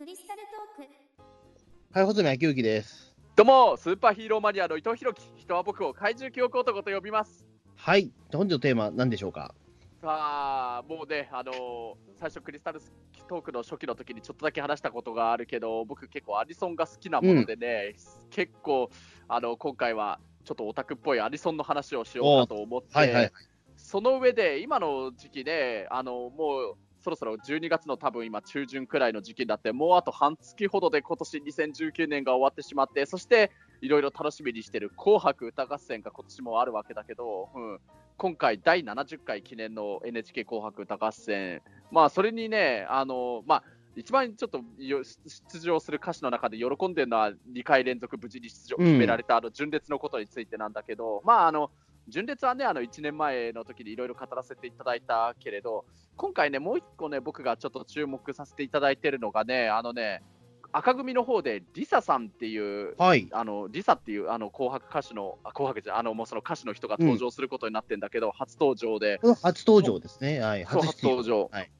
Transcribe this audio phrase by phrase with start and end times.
[0.00, 0.40] クリスタル
[0.76, 0.90] トーク
[1.92, 3.14] はい、細見明之です。
[3.36, 5.30] どうも、スーパーヒーローマニアの伊藤弘樹。
[5.36, 7.46] 人は僕を怪獣記憶男と呼びます。
[7.76, 9.54] はい、本日のテーマ、何でしょうか？
[10.00, 12.80] さあ、もうね、あのー最初クリスタル
[13.28, 17.94] トークの初期の時にちょっとだけ話したことがあるけど、僕結構アニソンが好きなものでね、
[18.30, 18.88] 結構、
[19.28, 23.32] あの、今回はちょっとオタクっぽいアニソンの話をしようかと思って、はいはい。
[23.76, 33.50] その上で、今の時期で、あのもうそろそろ12月の多分今、中旬くらいの時期になって、もうあと半月ほどで今年2019年が終わってしまって、そして
[33.80, 37.80] いろいろ楽しみにしてる紅白歌合戦が今年もあるわけだけど、うん、
[38.16, 43.64] 今回、第70回記念の NHK 紅白歌合戦、まあ、それにね、あのまあ、
[43.96, 48.84] 一番ちょっとよ出場する歌手の中で喜んでるのは2回連続無事に出場うん。
[48.84, 51.70] 決められた、あの純烈のことについてなんだけど、まあ、あの
[52.10, 55.84] 純烈はね、あの1年前の時にいろいろ語らせていただいたけれど、
[56.16, 60.22] 今回ね、もう一個ね、僕がちょっと注目させていただいてるのがね、あのね、
[60.72, 63.28] 赤組の方で、リサさんっていう、はい。
[63.32, 70.40] あのリサっていうあの紅白歌手の、あ紅白じゃあのもうその歌手の人が登場することになってるんだけど、初登場で、初登場ですね。
[70.40, 70.64] はい。
[70.64, 71.70] 初登場、はい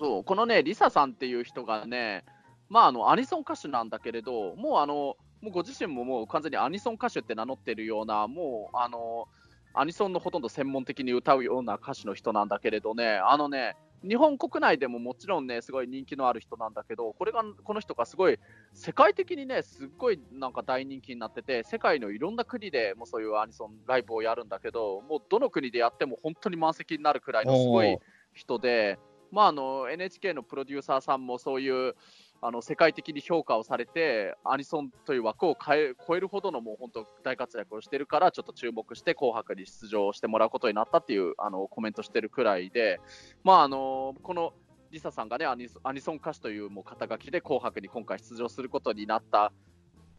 [0.00, 2.24] そうこのね、リサさんっていう人がね、
[2.70, 4.94] まあ、あのアニソン歌手なんだけれど、もうあの
[5.42, 9.28] もうご自身ももう完全にアニソン歌手って名乗ってるような、もうあの
[9.72, 18.38] アニソンのほとんど専門的に歌うような歌手の人なんだけれどね、あのね、日本国内でももちろんね、すごい人気のある人なんだけど、これが、この人がすごい、
[18.72, 27.98] 世界的にね、すっごいなんか大人気になってて、世界のいろんな国でもうそういうアニソンライブをやるんだけど、もうどの国でやっても本当に満席になるくらいのすごい
[28.32, 28.98] 人で、
[29.30, 31.94] まあ、あの NHK のプロデューサーさんもそういう
[32.42, 43.00] あの世界的に評価をされて、アニソンという枠を変え超えるほどのもう本当大活躍をしてるから、ちょっと注目して紅白に出場してもらうことになったっていうあのコメントしてるくらいで、
[43.44, 44.54] まあ、あのこの
[44.90, 49.52] リサさんがねアニソアニソン歌手というもう肩書きで紅白に今回出場することになった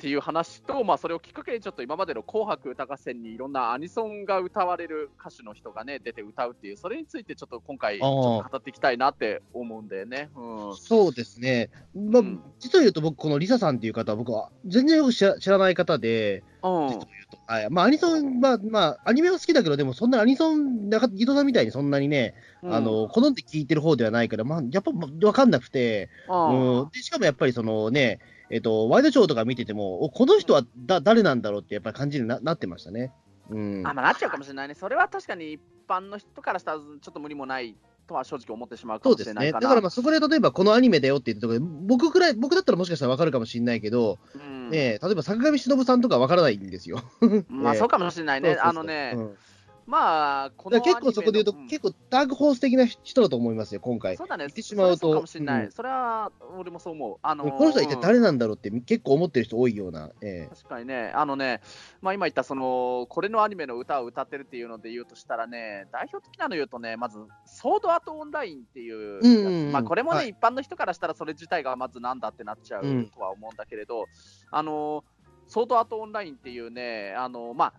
[0.02, 10.31] っていう話と、まあ、それをきっかけにちょっと今までの紅白歌合戦にいろんなアニソンが歌われる歌手の人がね出て歌うっていう、それについてちょっと今回、ちょっと語っていきたいなって思うんだよね。
[10.36, 11.70] うんそうですね。
[11.93, 17.37] まあうん、実を言うと僕、このリサさんっていう方は、僕は全然よく知らない方で、うん実を言うと。
[17.45, 17.70] はい。
[17.70, 22.33] まあ、アニソン、まあ、まあ、アニメは好きだけど、でもそんなアニソン、なんか、ギトさんみたいにそんなにね、
[22.64, 28.20] あの、好んで聴いてる方ではないから、まあ、やっぱ、まあわかんなくて、うんうん、でしかもやっぱりそのね、
[28.52, 33.14] えっと、ワイドショーとか見てても、おこの人はだ誰なんだろうってやっぱり感じにななってましたね。
[33.50, 33.82] うん。
[33.88, 37.76] あまあ、なっちゃうかもしれないね、それは確かに一般の人からしたらちょっと無理もない
[38.08, 39.17] とは正直思ってしまうかも。
[39.17, 39.62] しれないかな。
[39.62, 47.02] だからまあそこで例えばこのアニメだよって言ったところで、僕くらい、僕だったらもしかしたらわかるかもしれないけど、うんねえ、例えば坂上忍さんとかわからないんですよ。
[47.48, 49.38] まあ、ねそうかもしれないね、 あのね、うん
[49.86, 51.67] まあ、この結構そこで言うと、ん。
[51.67, 54.15] 結構ダークホース的な人だと思いますよ、今回。
[54.17, 55.71] そうだね、言ってしまうとそれはそうかもしれない、うん。
[55.71, 57.17] それは俺もそう思う。
[57.21, 60.09] あのーこの人は一体誰なんだろうって結構思ってる人多いような。
[60.21, 60.55] ええ。
[60.55, 61.61] 確かにね、あのね、
[62.02, 69.71] まあ、今言ったその、これのアニメの歌を歌ってるっていうので言うとしたらね、代表的なの言うとね、まず、ソードアートオンラインっていううんうんうん。
[69.71, 70.30] まあ、これもね、はい。
[70.30, 74.05] 一般の人からしたらそれ自体がまずなんだってなっちゃううんとは思うんだけれど、
[74.52, 75.03] あの
[75.47, 77.73] ソードアートオンラインっていうね、あのまあ、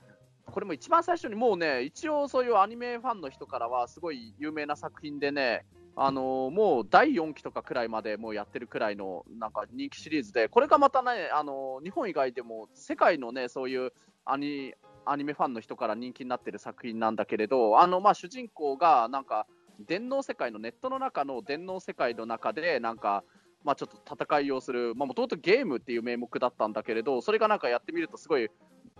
[0.52, 5.64] これも一番最初にもうね、一応そういうアニメファンの人からはすごい有名な作品でね、
[5.96, 13.92] あのもう第4期とかくらいまでもうやってるくらいのなんか人気シリーズで、これがまたね、あの日本以外でも世界のね、そういう
[14.26, 14.74] アニ
[15.06, 19.46] アニメファンの人から人気になってる作品なんだけれど、あのまあ主人公がなんか
[19.80, 23.24] 電脳世界のネットの中の電脳世界の中でなんか
[23.64, 28.48] まあちょっと戦いをする、もともとゲームっていう名目だったんだけれど、それがなんかやってみるとすごい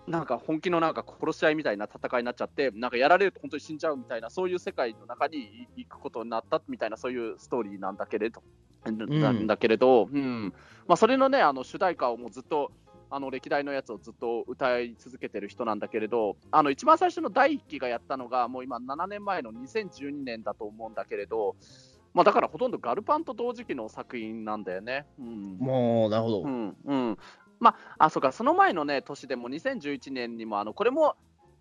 [0.07, 8.43] なんか本気のなんか殺し合いみたいな戦いになっちゃって、なんかやられると本当に死んじゃうみたいな、そういう世界の中に行くことになったみたいな、そういうストーリーなんだけれど、
[8.85, 10.53] なんだけれど、うん
[10.89, 12.73] まあ、それのね、あの主題歌をもうずっと、
[13.15, 21.55] あの歴代のやつをずっと歌い続けてる人なんだけれど、あの一番最初の第1期がやったのが、もう今、7年前の2012年だと思うんだけれど、
[22.15, 25.07] まあ、だからほとんどガルパンと同時期の作品なんだよね。
[25.19, 26.43] うんもう、なるほど。
[26.43, 27.19] うんうん、
[27.63, 31.15] まあ、あ、そうか、その前のね、年でも2011年にも、あのこれも、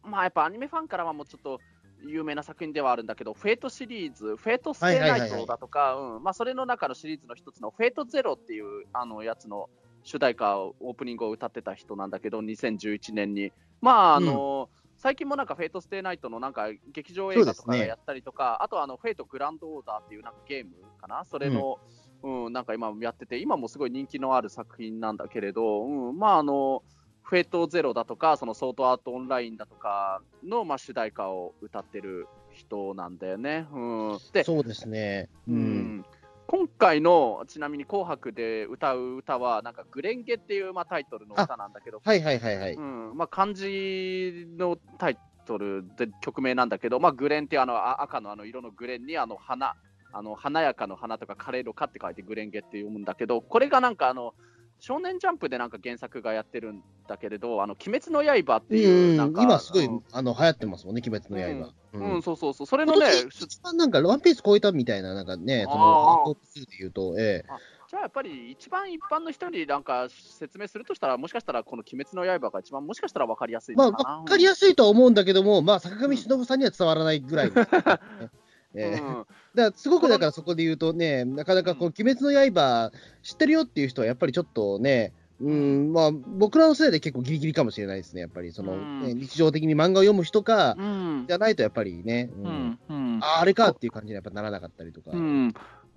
[0.04, 1.60] まあ、やっぱアニメファンからはもうちょっと
[2.04, 5.96] 有名な作品ではあるんだけど、 Fate シリーズ、 Fate/stay night だとか、
[6.34, 9.70] それの中のシリーズの一つの Fate/Zero っていうあのやつの
[10.04, 13.52] 主題歌を、オープニングを歌ってた人なんだけど、2011年に。
[13.80, 22.01] まあ、あの、最近もなんか Fate/stay night のなんか劇場映画とかやったりとか、あとあの Fate/Grand Order っていうなんかゲームかな、それの、うん
[22.50, 26.84] なんか今やってて、今もすごい人気のある作品なんだけれど、うん、まああの、
[27.24, 33.68] Fate/Zero だとか、その Sword Art Online だとかの、まあ、主題歌を歌ってる人なんだよね。
[33.72, 33.80] う
[34.16, 35.30] ん、で、そうですね。
[35.48, 35.52] う。
[35.52, 36.06] うんん
[36.48, 42.74] 今回のちなみに紅白で歌う歌は、なんかグレンゲっていう、まあ、タイトルの歌なんだけど、はいはいはいはい。
[42.74, 49.76] うんまあ、漢字のタイトルで曲名なんだけど、まあ、グレンっていうあのあ赤のあの色のグレンにあの花
[50.14, 54.34] あの華やかの花とか枯れるかって書いてグレンゲって読むんだけど、これがなんかあの
[54.80, 61.74] 少年ジャンプでなんか原作がやってるんだけれど、あの鬼滅の刃っていう、なんか今すごい、うんあの流行ってますもんね、鬼滅の刃。
[61.94, 62.16] うん。
[62.16, 62.22] うん。
[62.22, 67.46] そうそうそう、それのね、一番なんか、ワンピース超えたみたいな、なんかね、その、トップ2で言うと、ええ。
[67.92, 74.10] じゃあやっぱり一番一般の人になんか説明するとしたら、もしかしたらこの鬼滅の刃が一番もしかしたら分かりやすいまあ、のかな。
[74.20, 77.54] わかりやすいとは思うんだけども、まあ、坂上忍さんには伝わらないぐらいね、
[78.76, 79.00] ええ。
[79.00, 79.26] うん。
[79.56, 82.92] だからすごくだからそこで言うとね、なかなかこう、鬼滅の刃
[83.22, 89.02] 知ってるよっていう人はやっぱりちょっとね、うん、まあ、僕らの世代で結構ギリギリかもしれないですね、やっぱりその、うん。
[89.02, 91.26] ね日常的に漫画を読む人か、うん。
[91.28, 92.80] じゃないとやっぱりね、うん。
[93.22, 95.12] ああれかっていう感じにやっぱならなかったりとか。
[95.12, 95.54] うん。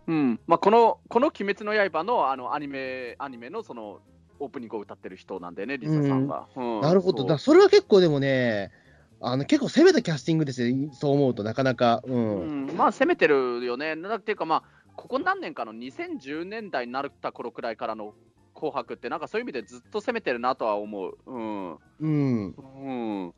[0.06, 0.40] うん。
[0.46, 4.00] まあ、この「この鬼滅の刃の」あのアニメアニメのその
[4.38, 6.46] オープニングを歌ってる人なんだよね、リサさんが。
[6.56, 6.80] うん。
[6.80, 8.70] なるほど、だそれは結構でもね、
[9.26, 12.02] あの結構攻めたキャスティングですよ、そう思うとなかなか。
[12.04, 13.96] うんうんまあ攻めてるよね。
[13.96, 14.62] だっていうか、まあ、
[14.96, 18.14] ここ何年かの2010年代になった頃くらいからの
[18.54, 21.16] 紅白って、なんかそういう意味でずっと攻めてるなとは思う。
[21.26, 23.34] うんうん、うん、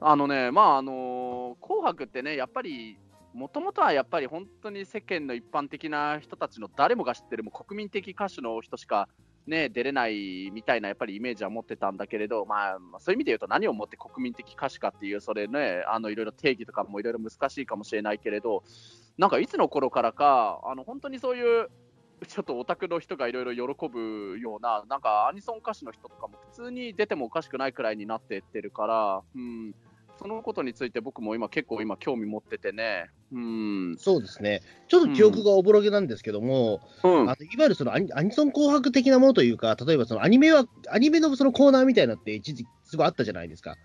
[0.00, 2.98] あのね、まああのー紅白ってね、やっぱり、
[3.32, 9.08] もともとはやっぱり本当に世間の一般的な人たちの誰もが知ってるもう国民的歌手の人しか、
[9.46, 18.62] ね、出れないみたいなやっぱりイメージは持ってたんだけれど、まあ、そういう意味で言うと何をもって国民的歌手かっていうそれねあのいろいろ定義とかもいろいろ難しいかもしれないけれど
[19.18, 21.68] なんかいつの頃からかあの本当にそういう
[22.26, 29.74] ちょっとオタクの人がいろいろ喜ぶようななんかアニソン歌手の人とかも普通に出てもおかしくないくらいになってってるから、うん、
[30.24, 33.10] そのことについて僕も今結構今興味持っててね。
[33.30, 33.96] うん。
[33.98, 37.30] そうですね、ちょっと記憶がおぼろげなんですけども、うん。
[37.30, 43.76] あのいわゆるそのアニアニソン紅白的なものというか、例えばそのアニメは、アニメのそのコーナーみたいなのって一時すごいあったじゃないですか。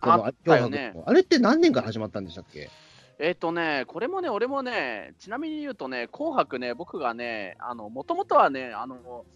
[0.00, 0.94] あったよね。
[1.04, 2.70] あれって何年から始まったんでしたっけ？
[3.18, 7.54] えっ、とね、これもね、俺もね、ちなみに言うとね、紅白ね、僕がね、
[7.90, 9.26] もともとはね、あの、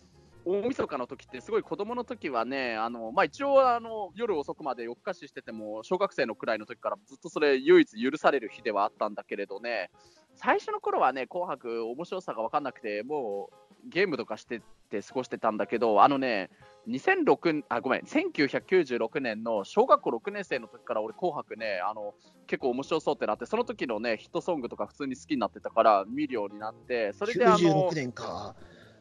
[0.44, 9.90] 大晦日の時って、すごい子供の時はね、あのまあ、一応あの、夜遅くまで夜更かししてても、小学生のくらいの時からずっとそれ、唯一許される日ではあったんだけれどね、
[10.34, 13.50] 最初の頃はね、紅白、面白さが分かんなくて、も
[13.84, 16.50] うゲームとかしてて過ごしてたんだけど、あのね、
[16.88, 22.14] 2006あごめん1996年の小学校6年生の時から俺、紅白ね、あの
[22.46, 28.54] 結構面白そうってなって、その時のねヒットソングとか普通に好きになってたから見るようになって、それであの ?96 年か。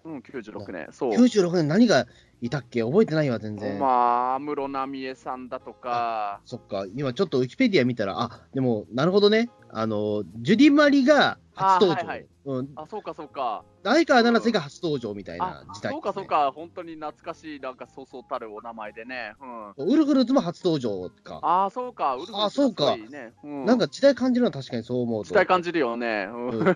[0.06, 1.12] うん、96年、そう。
[1.12, 2.06] 96年何が
[2.42, 2.82] いたっけ？
[2.84, 3.80] 覚えてないわ、全然。
[3.80, 12.26] まあ、安室奈美恵さんだとか、そっか、今ちょっとウィキペディア見たら、あでも、なるほどね、あのジュディ・マリが初登場、あはいはい。
[12.46, 16.26] うん、あ、そうかそうか、相川七瀬が初登場みたいあな時代、そうかそう。
[16.26, 19.34] か、本当に懐かしい、なんかそうそうたるお名前でね、
[19.78, 21.40] うん、ウルフルズも初登場か。
[21.44, 22.96] あそうか、ウルフルズあそうか。
[23.44, 25.28] なんか時代感じるのは確かにそう思うと。
[25.28, 26.28] 時代感じるよね。
[26.32, 26.50] うん。
[26.50, 26.64] うん。
[26.64, 26.74] グ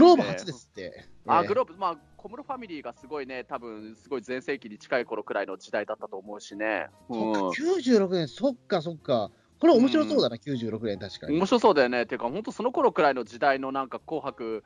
[0.00, 1.06] ローブ初ですって。
[1.26, 1.48] あ、ええ。
[1.48, 1.96] グローブ、まあ、
[2.26, 6.88] 小室ファミリーがすごいね、多分すごい全盛期に近い頃くらいの時代だったと思うしね。
[7.08, 9.30] そっか、うん96年、そっかそっか。
[9.60, 11.36] これ面白そうだな、96年確かに。
[11.36, 12.04] 面白そうだよね。
[12.04, 14.64] ていうか、本当その頃くらいの時代のなんか紅白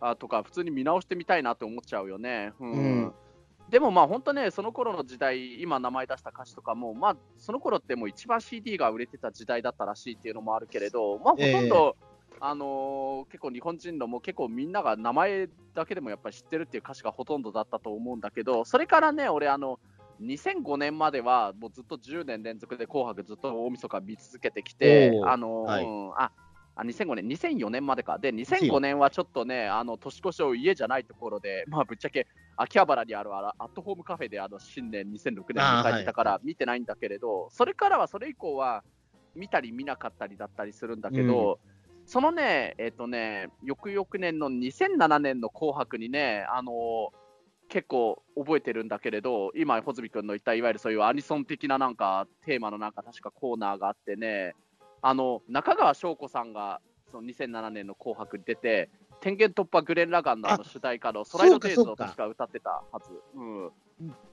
[0.00, 2.54] あとか、普通に見直してみたいなって思っちゃうよね。
[2.58, 2.76] うんう
[3.08, 3.14] ん
[3.68, 11.96] でもまあ本当ね、その頃の時代、今名前出した歌手とかも、まあその頃ってもう一番 CD が売れてた時代だったらしいっていうのもあるけれど、まあほとんど、
[12.40, 19.78] あのー結構日本人のもう結構みんなが名前だけでもやっぱり知ってるっていう歌詞がほとんどだったと思うんだけど、それからね、俺あの、
[20.20, 25.84] 2005年まではもうずっと10年連続で紅白ずっと大晦日見続けてきてあのーはい。
[25.84, 26.32] うんあ
[26.74, 28.18] あ2005年、2004年までか。
[28.18, 38.84] で、2005年はちょっとね、あの年越しを家じゃないところで、 まあ、ぶっちゃけ秋葉原にあるアットホームカフェであの新年2006年あー迎えてたから見てないんだけれど、それからはそれ以降は
[39.34, 41.60] 見たり見なかったりだったりするんだけど、
[42.12, 47.10] そのね、えっ、とね、翌々年の2007年の紅白にね、あの
[47.70, 54.54] 結構覚えてるんだけれど、今、穂積君の言ったいわゆるそういうアニソン的ななんかテーマのなんか確かコーナーがあってね、
[55.00, 58.90] あの中川翔子さんがその2007年の紅白に出て、
[59.22, 63.10] 天元突破グレン・ラガンのあの主題歌の空色デイズを確か歌ってたはず。
[63.34, 63.70] うん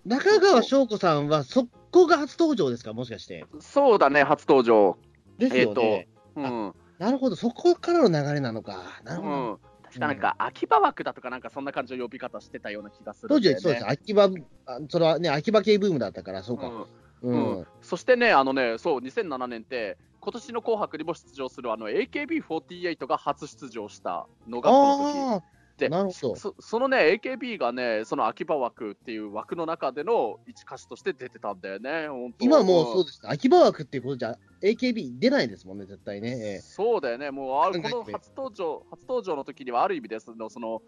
[0.05, 3.45] 中川翔子さんは、そこが初登場ですか、もしかして。
[3.61, 4.97] そうだね、初登場。
[5.37, 6.09] ですよね。
[6.35, 9.01] うんなるほど、そこからの流れなのか。
[9.03, 9.35] なるほど。
[9.35, 14.29] うん、確かなんか、秋葉枠だとか、なんかそんな感じの呼び方してたような気がするね、時そうです、秋葉、
[14.65, 16.67] あそれはね、秋葉系ブームだったから、そうか。
[16.67, 17.31] うん。
[17.31, 17.57] うん。
[17.57, 17.67] うん。
[17.81, 25.43] そしてね、あのね、そう、2007年って、今年の紅白にも出場するあの AKB48 が初出場したのがこの時
[25.79, 25.89] で。
[26.11, 32.07] そそのね、AKB がね、その秋葉枠っていう枠の中での一歌手として出てたんだよね、
[32.39, 36.29] 今もうそうですね、秋葉枠っていうことじゃ、AKB 出ないですもんね、絶対ね。
[36.29, 40.81] ええそうだよね、もうあこの初登場初登場の時には、ある意味ですの、その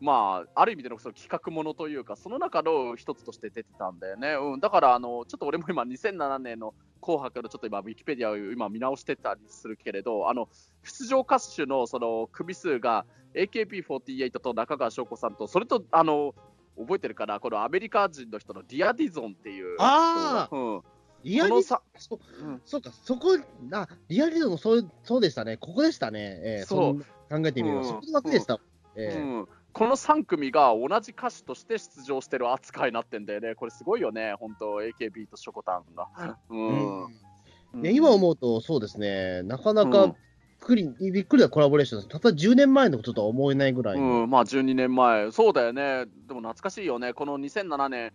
[0.00, 4.34] まあ、ある意味でのその企画ものというか、その中の一つとして出てたんだよね。
[4.34, 10.48] うん、だからあの、ちょっと俺も今、2007年の紅白のちょっと今、ウィキペディアを今見直してたりするけれど、あの
[10.84, 16.34] 出場歌手のその組数が AKB48 と中川翔子さんと、それとあの
[16.78, 19.76] 覚えてるかな、このアメリカ人の人のディア・ディゾンっていう。
[19.78, 20.56] あー。
[20.56, 20.82] うん、
[21.24, 22.62] リアリこのさそうん。
[22.64, 23.38] そうか、そこ、
[23.72, 27.00] あリアリズムもそうそうでしたね、ここでしたね、ええそう。
[27.00, 27.84] 考えてみれば、うん。
[27.84, 28.60] そこの枠でした。
[28.96, 29.20] ええ。
[29.20, 36.36] うん、この3組が同じ歌手として出場してる扱いになってんだよね、これすごいよね、本当、AKB とショコタンが。
[36.50, 37.04] うん。
[37.04, 37.84] うん。
[37.84, 40.14] いや今思うと、そうですね、なかなかびっ
[40.58, 42.08] くり,、びっくりなコラボレーションです。
[42.08, 44.00] たった10年前のこととは思えないぐらい。
[44.00, 44.24] の。
[44.24, 48.12] うん、まあ12年前、そうだよね、でも懐かしいよね、この2007年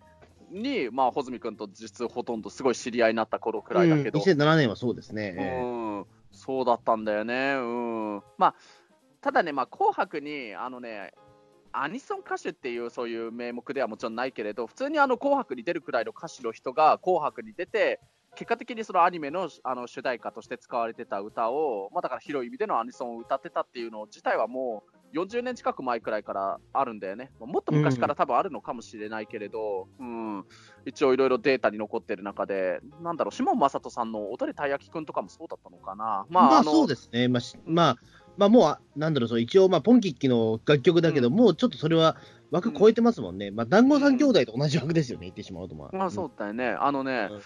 [0.52, 4.26] に、まあ、穂積君と実ほとんどすごい知り合いになった頃くらいだけど、うん。
[4.26, 5.34] 2007年はそうですね。
[5.38, 5.66] ええう
[6.02, 7.54] ん、そうだったんだよね。
[7.56, 8.24] うん。
[8.38, 8.56] まあ、
[9.22, 11.14] ただね、まあ、紅白に、あのね、
[11.74, 18.00] アニソン歌手っていうそういう名目ではもちろんないけれど、普通にあの紅白に出るくらいの歌手の人が紅白に出て、
[18.36, 27.32] 結果的にそのアニメのあの主題歌として使われてた歌を、まあ、だから広い意味でのアニソンを歌ってたっていうの自体はもう40年近く前くらいからあるんだよね。
[27.40, 30.46] もっと昔から多分あるのかもしれないけれど、うん、
[30.86, 36.26] 一応いろいろデータに残ってる中で、なんだろう、下正人さんの踊れたい焼きくんとかもそうだったのかな。
[36.30, 37.28] まあ、あそうですね。
[37.28, 37.98] まあ、
[38.38, 42.18] まあ、もうあ、なんだろう、そう一応、まあ、ポンキッキの楽曲だけど、もうちょっとそれは
[42.52, 43.52] 枠超えてますもんね。
[43.52, 45.76] まあ、団子三兄弟と同じ枠ですよね、言ってしまうと。
[45.76, 46.70] まあ、まあそうだよね。
[46.70, 47.42] あのね、うん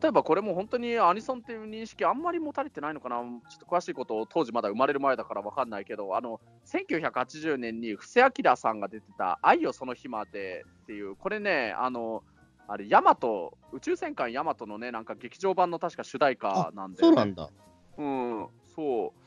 [0.00, 12.24] 例えばこれも本当にアニソンっていう認識あんまり持たれてないのかな、ちょっと詳しいことを当時まだ生まれる前だから分かんないけど、あの1980年に布施明さんが出てた愛よその日までっていう、これね、あの、
[12.68, 17.48] あれ、ヤマト、宇宙戦艦ヤマトのね、なんか劇場版の確か主題歌なんで、そうなんだ。
[17.96, 19.25] うん、そう。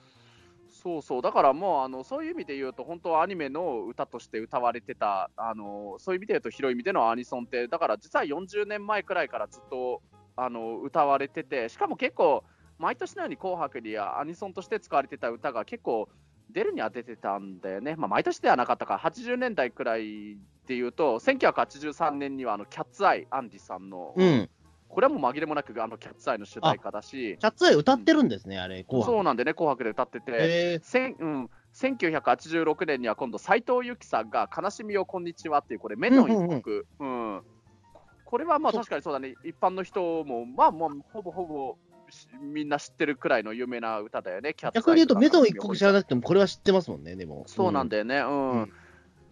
[0.82, 10.02] そうそう、だからもうあのそういう意味で言うと、本当はアニメの歌として歌われてた、あのそういう意味で言うと、広い意味でのアニソンって、だから実は40年前くらいからずっと
[10.38, 12.44] あの歌われてて、しかも結構、
[12.78, 16.08] 毎年のように紅白にアニソンとして使われてた歌が結構
[16.50, 18.94] 出るには出てたんだよね、まあ、毎年ではなかったか。
[18.94, 24.50] ら、80年代くらいで言うと、1983年にはあのキャッツアイ、アンディさんの、うん。
[24.90, 29.16] これはもう紛れもなくあのキャッツアイの主題歌だし、キャッツアイ歌ってるんですね、あれ、紅白。
[29.16, 30.32] そうなんでね、紅白で歌ってて。
[30.32, 37.42] へせんうん、1986年には今度、斎藤由貴さんが悲しみをこんにちはっていう、これ、目の一曲、うん
[38.26, 41.78] これはまあ確かにそうだね、一般の人も、まあ、もうほぼほぼ
[42.12, 47.44] しみんな知ってるくらいの有名な歌だよね、キャッツアイ逆に言うと、メゾン一国国知らなくても、これは知ってますもんね、でも。
[47.48, 48.52] そうなんだよね、うん。
[48.52, 48.74] うん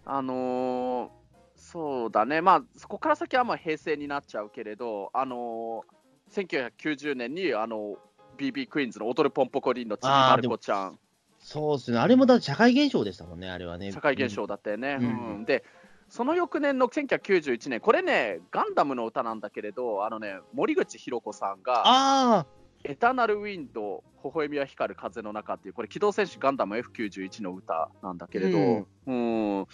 [0.10, 1.17] あのー
[1.58, 5.98] そうだね、まあ、そこから先はまあ平成になっちゃうけれど、あのー
[6.32, 7.98] 1990年にあの
[8.38, 11.00] BB クイーンズの踊るポンポコリンのちびまる子ちゃん。
[11.40, 11.98] そうですね。
[11.98, 13.92] あれもだ社会現象でしたもんね、あれはね。
[13.92, 14.98] 社会現象だったよね。
[15.00, 15.64] うんうんで、
[16.10, 22.46] その翌年の1991年、これね、ガンダムの歌なんだけれど、あのね、森口博子さんが、あ
[22.84, 29.68] エターナルウィンド、微笑みは光る風の中っていう、これ、機動戦士ガンダム F91 の歌なんだけれど、うん、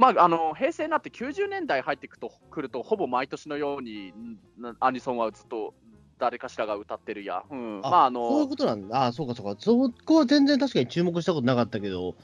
[0.00, 4.38] まあ、あの平成になって90年代入ってくとくると、ほぼ毎年のように、ん
[4.80, 5.74] アニソンはずっと
[6.18, 7.42] 誰かしらが歌ってるや。
[7.50, 9.02] うん、あ、まあ、あそういうの、ことなんだ。
[9.02, 9.60] ああ、そうかそうか。
[9.60, 12.14] そこは全然確かに注目したことなかったけど、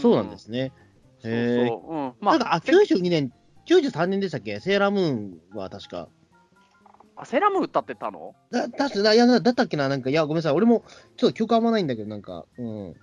[0.00, 0.72] そうなんですね。
[1.20, 1.66] そうへえ。
[1.68, 3.30] そう、うん、まなんか、あ、92年、
[3.66, 4.58] 93年でしたっけ？
[4.60, 6.08] セーラームーンは確か。
[7.16, 8.34] あ、セーラームーン歌ってたの？
[8.50, 9.90] だ、だいや、だったっけな？
[9.90, 10.52] なんか、いや、ごめんなさい。
[10.52, 10.84] 俺も、
[11.18, 12.94] ちょっと記憶あんまないんだけど、なんか、うん。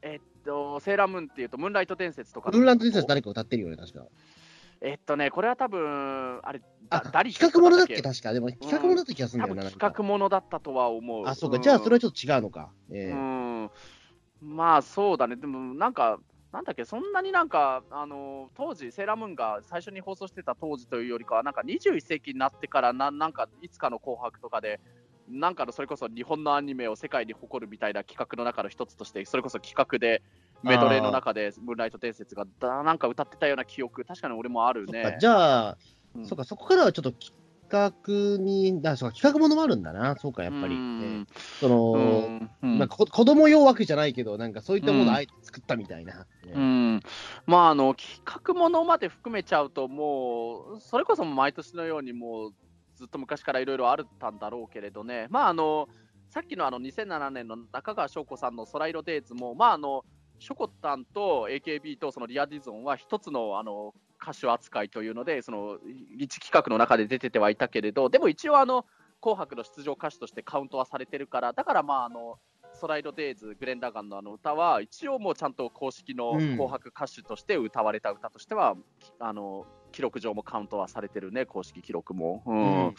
[0.00, 4.06] えっと、セーラームーンっていうと、ムーンライト伝説とかのブルーランド伝説誰か歌ってるよね、確か。
[4.80, 8.00] えっとね、これは多分あれ、あだダリ企画ものだっけ？
[8.00, 8.32] 確か。
[8.32, 9.62] でも、企画ものだった気がするん多だよな。
[9.64, 11.26] 分企画ものだったとは思う。
[11.26, 11.58] あ、そうか。
[11.58, 12.70] んじゃあ、それはちょっと違うのか。
[12.90, 13.70] ええうん、
[14.40, 16.18] まあそうだね、でもなんか、
[16.52, 24.80] なんだっけ、そんなになんか、あの当時、セーラームーンが最初に放送してた当時というよりかは、なんか21世紀になってからな、なんかいつかの紅白とかで、
[25.28, 30.22] なんかのそれこそ日本のアニメを世界に誇るみたいな企画の中の一つとして、それこそ企画で、
[30.62, 35.16] メドレーの中で、ムーンライト伝説がだなんか歌ってたような記憶、確かに俺もあるね。
[35.20, 35.76] じゃあ、
[36.14, 36.26] うん。
[36.26, 37.32] そうか、そこからはちょっと企
[37.68, 40.16] 画に、あ、そうか、企画ものもあるんだな。
[40.16, 40.76] そうか、やっぱり。
[41.60, 45.08] その、まあ、こ子供用枠じゃないけど、なんかそういったものうん。
[45.10, 46.26] をあえて作ったみたいな。
[46.54, 46.60] うね
[46.96, 47.00] ん、
[47.46, 52.50] まああの企画ものまで含めちゃうと、もうそれこそ毎年のように、もう
[52.98, 55.88] ずっと昔からいろいろあったんだろうけれどね、まああの
[56.30, 60.04] さっきのあの2007年の中川翔子さんの空色デイズも、まああの
[60.40, 65.78] ショコタンと AKB とそのリアディゾンは一つのあの歌手扱いというので、その
[66.18, 68.84] 一企画の中で出ててはいたけれど、でも一応あの、
[69.20, 72.38] 紅白の出場歌手としてカウントはされてるから、だからまああの、
[72.78, 78.82] ストライドデイズ、グレン・ラガンのあの歌は、一応もうちゃんと公式の紅白歌手として歌われた歌としては、うん、
[79.18, 82.44] あの記録上もカウントはされてるね、公式記録も。
[82.46, 82.94] うん、うん、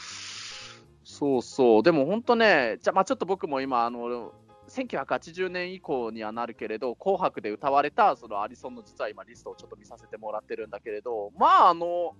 [1.06, 4.34] そうそう、でも本当ね、じゃまあ、ちょっと僕も今あの、
[4.68, 12.18] 1980年以降にはなるけれど、紅白で歌われたそのアリソンの実は今、リストをちょっと見させてもらってるんだけれど、まあ、あの、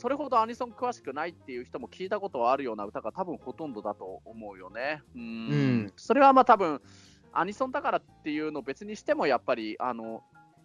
[0.00, 5.02] それほどアニソン詳しくないっていう人も聞いたことはあるような歌が多分ほとんどだと思うよね。
[5.14, 5.22] うん。
[5.22, 6.80] うんそれはまあ多分
[7.34, 10.22] アニソンだからっていうのを別にしてもやっぱりあの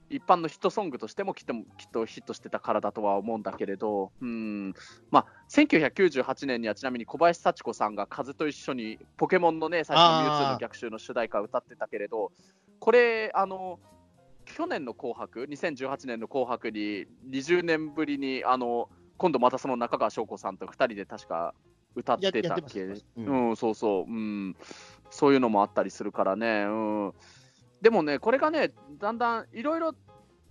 [0.09, 4.73] 一般のヒットソングとしてもきっときっとヒットしてたからだとは思うんだけれど、うん。
[5.11, 12.31] まあ、1998年にはちなみに小林幸子さんが風と一緒にポケモンのね最初のミュウツーの逆襲の主題歌を歌ってたけれど、
[12.79, 13.81] これあの、
[14.45, 21.53] 去年の紅白、2018年の紅白に20年ぶりにあの今度またその中川翔子さんと2人で確か
[21.95, 24.55] 歌ってたっけ、うん、うん、そうそう、うん、
[25.09, 26.69] そういうのもあったりするからね、う
[27.09, 27.13] ん、
[27.81, 29.95] でもね、これがね、だんだんいろいろ、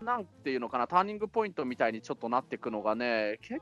[0.02, 3.60] なんていうのかな、ターニングポイントみたいにちょっとなっていくのがね、結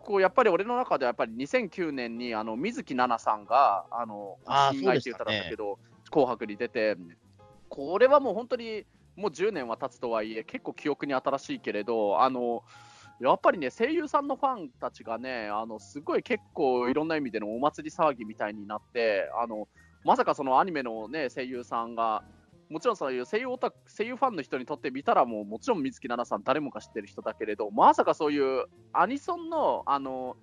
[0.00, 4.38] 構やっぱり俺の中ではやっぱり2009年にあの水木奈々さんが、あの、
[4.72, 6.96] 新外っていう歌だったけど、ね、紅白に出て、
[7.68, 8.84] これはもう本当に、
[9.16, 12.64] もう10年は経つとはいえ、結構記憶に新しいけれど、あの、
[13.20, 19.68] やっぱりね、声優さんのファンたちがね、あのすごい結構いろんな意味でのお祭り騒ぎみたいになって、あの
[20.04, 22.22] まさかそのアニメの、ね、声優さんが、
[22.70, 30.36] もちろんそういう声優オタ声優ファンの人にとってみたら、もうもちろん水木奈々さん、誰もが知ってる人だけれど、まさかそういうアニソンの、あの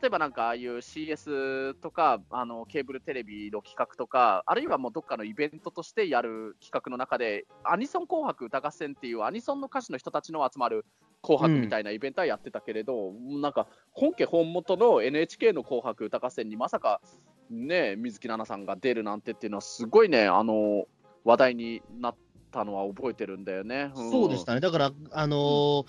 [0.00, 10.86] 例えばなんかああいう CS とかあのケーブルテレビの企画とか、あるいはもうどっかのイベントとしてやる企画の中で、アニソン紅白歌合戦っていうアニソンの歌手の人たちの集まる
[11.22, 17.00] 紅白みたいなイベントはやってたけれど、うん、なんか本家本元の NHK の紅白歌合戦にまさか
[17.50, 20.84] ね水木奈々さんが出るなんてっていうのはすごいねあの
[21.24, 22.16] 話題になっ
[22.50, 23.92] たのは覚えてるんだよね。
[23.94, 24.60] うん、そうでしたね。
[24.60, 25.86] だからあのー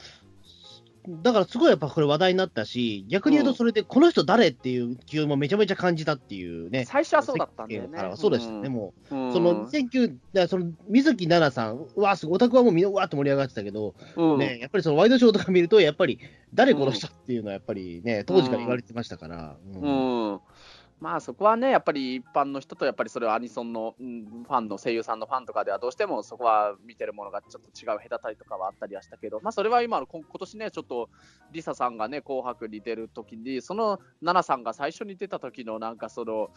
[1.07, 6.85] だからすごいやっぱこれ話題になったし、逆に言うとそれでこの人誰っていう気温もめちゃめちゃ感じたっていうね。
[6.85, 8.13] 最初はそうだったんだよね。
[8.15, 16.19] そうですね、もう、その2009、その水木奈々さん、うわ、すごい、オタクはもうみんなわーって盛り上がってたけど、うん、ね、やっぱりそのワイドショーとか見ると、やっぱり
[16.53, 19.57] 誰この人っていうのはやっぱりね、当時から言われてましたから。
[19.75, 20.39] うん、うん
[21.03, 31.09] まあそこはね、やっぱり一般の人とやっぱりそれはアニソンの、ファンの声優さんのファンとかではどうしてもそこは見てるものがちょっと違う隔たりとかはあったりはしたけど、まあそれは今の今年ね、ちょっと
[31.51, 36.51] リサさんがね、紅白に出るときに、その奈々さんが最初に出た時のなんかその、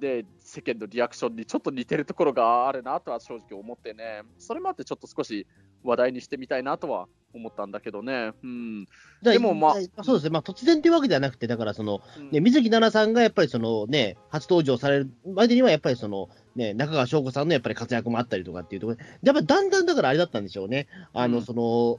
[0.00, 5.46] で世間のリアクションにちょっと似てるところがあるなとは正直思ってね、それもあってちょっと少し
[5.84, 8.32] 話題にしてみたいなとは思ったんだけどね。
[8.42, 8.88] うん、
[9.22, 12.00] でもまあ、そうですね、まあ、突然というわけではなくて、だからその、
[12.32, 18.96] ね、水木奈々さんがやっぱりその、ね、初登場されるまでには、やっぱりその、ね、中川翔子さんのやっぱり活躍もあったりとかっていうところ。
[18.96, 20.88] で、やっぱりだんだんだからあれだったんでしょうね。
[21.12, 21.98] あの、その、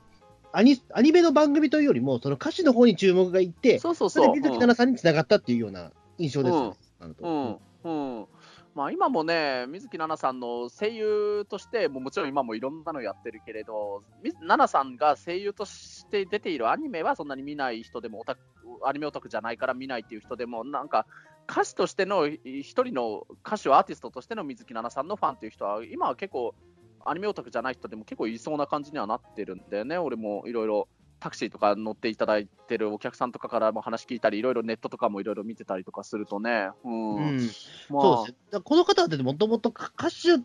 [0.53, 4.25] アニアニメの番組というよりも、その歌詞の方に注目がいって、そうそうそう。
[4.25, 7.57] それで水木奈々さんにつながったっていうような印象です、ね、うん、うん。
[7.83, 8.27] うん
[8.77, 18.23] まあ、今もね、水木奈々さんの声優として、ももちろん今もいろんなのやってるけれど、奈々さんが声優として出ているアニメはそんなに見ない人でも、
[18.85, 21.07] アニメオタクじゃないから見ないっていう人でも、なんか
[21.49, 26.53] 歌手としての一人の歌手、アーティストとしての水木奈々さんのファンっていう人は、今は結構、
[27.03, 30.87] アニメオタクじゃない人でも結構いそうな感じにはなってるんだよね、俺もいろいろ
[31.19, 40.39] タクシーとか乗っていただいてるお客さんとかからも話聞いたり、いろいろネットとかもいろいろ見てたりとかするとね、うん、うん、まあ、そうですこの方ってもともと歌手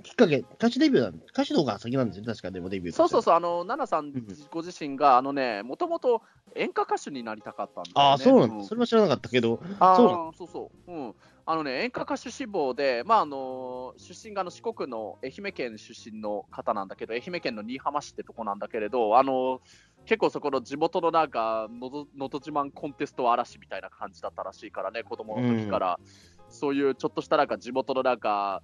[0.00, 4.12] きっかけ、歌手デビューなん歌手の方が先なんですよ、確かでもデビューそうそうそう、あの、奈々さん
[4.50, 6.22] ご自身が、あのね、もともと
[6.54, 11.14] 演歌歌手になりたかったんだ、ね、ああ、そうなんだ、それは知らなかったけど、あそうそうそう、うん。
[11.44, 19.60] あのね、演歌歌手志望で、まああの出身がの四国の愛媛県出身の方なんだけど、愛媛県の新居浜市ってとこなんだけれど、あの
[20.04, 22.06] 結構そこの地元のなんかのど、
[22.38, 28.62] 自慢コンテスト嵐みたいな感じだったらしいからね、子供の時から、うん、そういうちょっとしたなんか地元のなんか、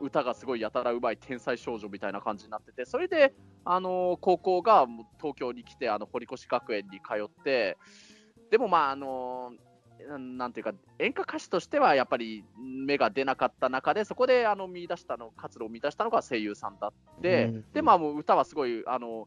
[0.00, 4.86] 歌がすごいやたらうまい天才少女みたいな感じになってて、それで、あの高校が
[5.18, 7.76] 東京に来て、あの堀越学園に通って、
[8.50, 9.52] でもまあ、あの
[10.16, 19.26] なんていうか、演歌歌手としてはやっぱり芽が出なかった中で、そこであの見出したの、活動を見出したのが声優さんだって、うん、で、まあ、もう歌はすごい、あの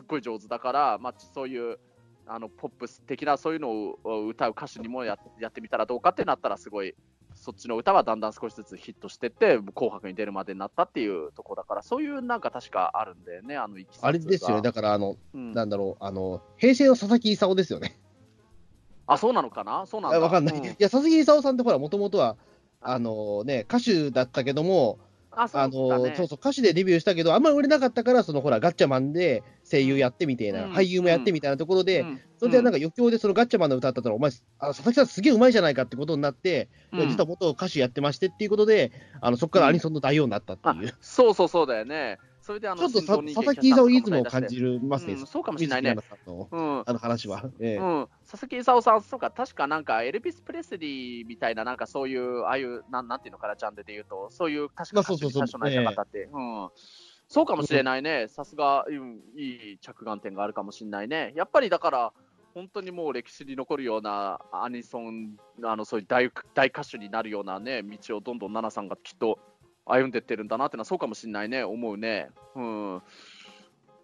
[0.00, 1.78] すっごい上手だから、まあ、そういう
[2.26, 6.94] あのポップス的なそういうのを歌う歌手にもややってみたらどうかってなったら、すごい、
[7.34, 17.98] そっちの歌はだんだん少しずつヒットしてって、紅白に出るまでになったっていうところだから、そういうなんか確かあるんだよね、あのあれですよね、だからあの、うん、なんだろう、あの平成の佐々木勲ですよね。
[19.06, 19.84] あ、そうなのかな？
[19.86, 20.20] そうなんだ。
[20.20, 20.56] わかんない。
[20.56, 22.36] うん、いや、佐々木勲さんってほら、もともとは、
[22.80, 24.98] あのね、歌手だったけども、
[25.32, 40.94] あそう、ね、そうそう歌手でデビューしたけど、あんまり売れなかったから、そのほら、ガッチャマンで声優やってみたいな、うん、俳優もやってみたいなところで、うん、それでなんか余興でそのガッチャマンの歌ったら、お前、あ佐々木さん、すげえうまいじゃないかってことになって、うん、実は元歌手やってましてっていうことで、あのそこからアニソンの代表になったっていう。
[41.00, 42.18] そうそうそうだよね。
[42.50, 45.94] それであのちょっと佐々木勲イズムを感じるますね、うん、そうかもしれないね。
[46.26, 47.76] うん、あの話は、ええ。
[47.76, 48.08] うん。
[48.28, 56.70] 佐々木勲さんとか、確かなんかエルビス・プレスリーみたいな、なんかそういう、ああいう、なんなんていうのかな、ジャンルで言うと、そういう確か最初の方って、うん、
[57.28, 61.32] そうかもしれないね、さすが、うん、いい着眼点があるかもしれないね。
[61.36, 62.12] やっぱりだから、
[62.52, 69.38] 本当にもう歴史に残るようなアニソン、あのそういう大大歌手になるようなね、道をどんどん奈々さんがきっと
[69.92, 72.30] 歩んでってるんだなってのはそうかもしれないね、思うね。
[72.54, 73.02] うん。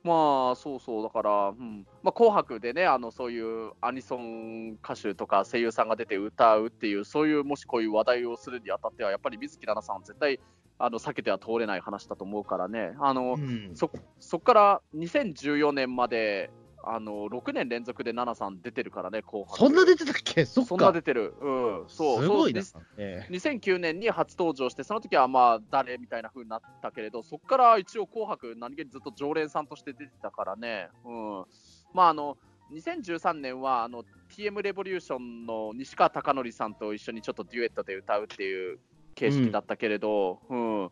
[0.02, 1.86] まあ、そうそう、だから、うん。
[2.02, 10.38] まあ、紅白でね、あのそういうアニソン歌手とか声優さんが出て歌うっていう、そういう、もしこういう話題をするにあたっては、やっぱり水木奈々さんは絶対
[10.78, 13.98] あの避けては通れない話だと思うからね、あの、うん、そこ
[14.40, 16.50] から2014年まで
[16.88, 19.56] あの6年連続で奈々さん出てるからね、後半。
[19.58, 20.44] そんな出てたっけ？
[20.44, 21.34] そそんな出てる。
[21.40, 22.22] うん、そう。
[22.22, 22.62] すごいな。
[22.96, 30.88] えー、2009年に初登場して、その時はまあ、誰みたいな風になったけれど、そこから一応紅白、何気にずっと常連さんとして出てたからね。
[31.04, 31.44] うん。
[31.92, 32.38] まあ、あの、
[32.72, 34.04] 2013年はあの
[34.36, 38.78] TM レボリューションの西川貴教さんと一緒にちょっとデュエットで歌うっていう
[39.14, 40.90] 形式だったけれど、うん、うん、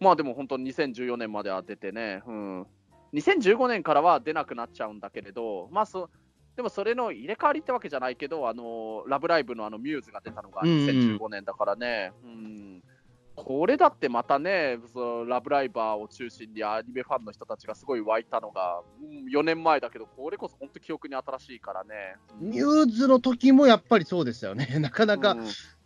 [0.00, 2.66] まあでも本当に2014年までは出てね、うん、
[3.14, 6.10] 2015年からは出なくなっちゃうんだけれど、まあそ
[6.56, 12.67] でもそれの入れ替わりってわけじゃないけど、あのラブライブのあのミューズが出たのが2015年だからね、うん、うん、
[13.44, 22.16] これだってまたね、そのラブライバーを中心にアニメファンの人たちがすごい湧いたのが、うん、4年前だけど、これこそ本当記憶に新しいからね。
[22.40, 25.36] ミューズの時もやっぱりそうですよね、 なかなか、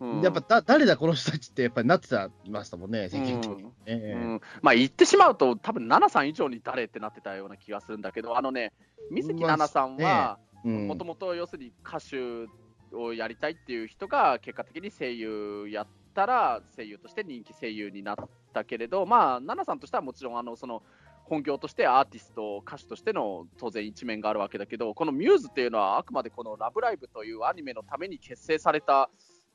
[0.01, 3.73] うんうん、やっぱだ誰だ、この人たちってやっぱりなってたましたもんね、うん。
[3.85, 8.73] えー、まあ言ってしまうと、多分奈々さん以上に誰ってなってたような気がするんだけど、あのね、
[9.11, 9.97] 水木奈々さん。
[9.97, 12.49] は、もともと要するに歌手
[12.97, 18.17] をやりたいっていう人が、結果的に声優やって、ったら声優として人気声優になっ
[18.53, 20.83] たけれど、まあ、奈々さんとしてはもちろんあのその
[21.25, 29.09] 本業としてアーティスト、歌手としての当然一面があるわけだけど、このミューズっていうのはあくまでこのラブライブというアニメのために結成された、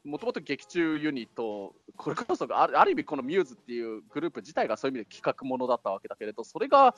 [0.03, 6.95] もともと劇中ユニット、これこそある意味このミューズっていうグループ自体がそういう意味で企画ものだったわけだけれど、それが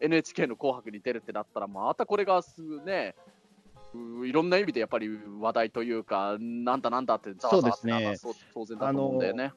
[0.00, 3.16] NHK の紅白に出るってなったら、またこれがすぐね、
[4.24, 5.08] いろんな意味でやっぱり
[5.40, 8.16] 話題というか、なんだなんだってざわざわってね、
[8.54, 9.52] 当然だと思うんだよね。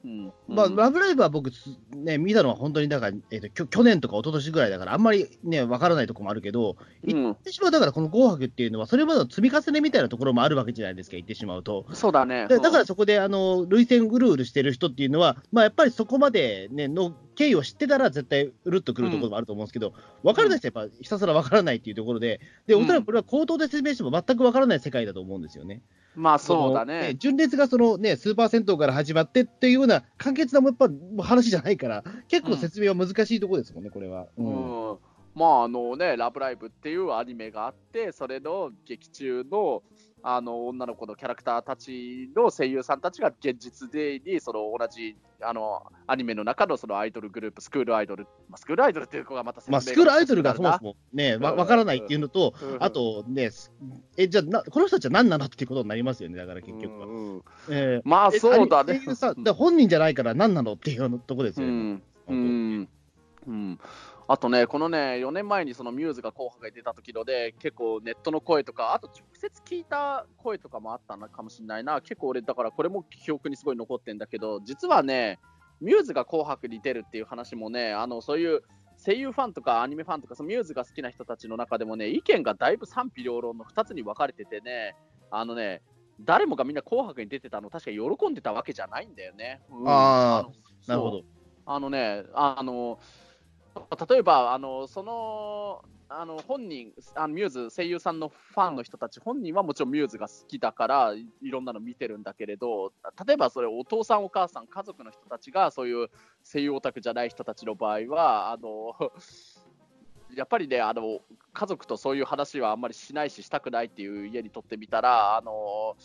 [0.47, 1.51] まあ、ラブライブは僕、
[1.95, 11.85] ね、見たのは本当にだから、えーと、去年とか一昨年ぐらいだから、あんまりね、わからないところもあるけど、言ってしまう、だからこの紅白っていうのは、それまでの積み重ねみたいなところもあるわけじゃないですか、言ってしまうと。
[11.93, 12.47] そうだね。
[12.47, 19.93] だからそこで、あの、涙腺うるうるしてる人っていうのは、まあ、やっぱりそこまでね、の経緯を知ってたら絶対うるっとくるところもあると思うんですけど、
[20.23, 25.81] 分からない人はやっぱひたすら分からないっていうところで、で、おそらくこれは口頭で説明しても全く分からない世界だと思うんですよね。
[26.15, 27.15] まあそうだね。
[27.17, 30.87] 純烈がそのね、スーパー銭湯から始まってっていうような簡潔なやっぱ
[31.23, 34.27] 話じゃないから、結構説明は難しいところですもんね、これは。
[34.37, 34.97] うん、うん
[35.35, 39.81] まああのね、ラブライブっていうアニメがあって、それの劇中の
[40.25, 53.49] あの女の子のキャラクターたちの声優さんたちが現実でにその同じあのアニメの中のそのアイドルグループ、スクールアイドル、まあ、スクールアイドルっていう子がまたまあ、スクールアイドルがそもそもね、わ、分からないっていうのと、うん、あとね、
[54.15, 57.05] え、じゃあこの人たちは何なのっていうことになりますよね、だから結局は。
[57.05, 59.01] うんえー、まあそうだね。
[59.15, 62.01] さ本人じゃないから何なのっていうところですよね。
[62.29, 62.89] うん、
[63.47, 63.79] うん
[64.27, 71.99] あとね、このね、4年前にそのミューズが紅白に出た時ので、結構ネットの声とか、あと直接聞いた声とかもあったのかもしれないな。
[72.01, 75.39] 結構俺、だからこれも記憶にすごい残ってんだけど、実はね、
[75.81, 78.61] ミューズが紅白に出るっていう話もね、あの、そういう
[79.05, 84.95] 声優ファンとかアニメファンとか、そのミューズが好きな人たちの中でもね、意見がだいぶ賛否両論の2つに分かれててね、
[85.31, 85.81] あのね、
[86.21, 89.61] 誰もがみんな紅白に出てたの、確か喜んでたわけじゃないんだよね。
[89.69, 90.49] うん、ああ、
[90.87, 91.23] なるほど。
[91.65, 92.99] あのね、あの、
[94.09, 102.93] 例えば、あのそのあの本人あの、ミューズ、声優さんのファンの人たち、本人はもちろんミューズが好きだからい、いろんなの見てるんだけれど、
[103.25, 106.09] 例えばそれ、お父さん、お母さん、家族の人たちが、そういう
[106.43, 108.93] 声優オタクじゃない人たちの場合は、あの
[110.35, 111.21] やっぱりねあの、
[111.53, 115.95] 家族とそういう話はあんまりしないし、したくないっていう家にとってみたら、あの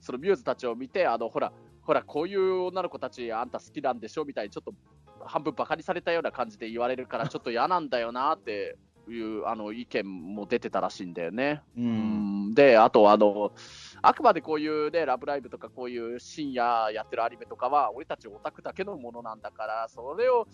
[0.00, 4.24] そのミューズたちを見て、あのほら、ほら、こういう女の子たち、あんた好きなんでしょ？
[4.24, 4.72] みたいに、ちょっと
[5.26, 8.76] 半分バカにされたような感じで言われるから、ちょっと嫌なんだよなって
[9.08, 11.62] いうあの意見も出てたらしいんだよね。
[11.76, 11.80] う。
[11.80, 13.52] うんんで、あとあの、
[14.02, 20.46] あくまでこういうね、ラブライブとかこういう深夜やってるアニメとかは、俺たちオタクだけのものなんだから、それを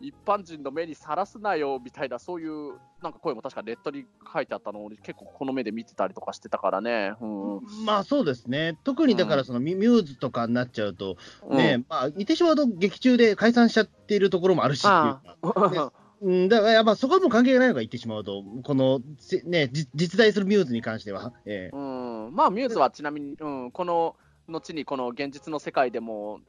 [0.00, 7.14] 一般人の目にさらすなよみたいな、そういうなんか声も確かネットに書いてあったのを、俺結構この目で見てたりとかしてたからね。
[7.20, 7.60] うん。
[7.84, 8.78] まあそうですね。
[8.84, 11.16] 特にだからそのミミューズとかになっちゃうと、
[11.50, 15.22] ね、まあ、言ってしまうと劇中で解散しちゃっているところもあるしっていうか。
[15.42, 21.32] あうん、だから、まあ、そこはもう関係がないのが言ってしまうと、この、せね、じ実在するミューズに関しては。
[21.44, 24.16] ええうん、まあ、ミューズはちなみに、うん、この
[24.48, 26.40] 後にこの現実の世界でも、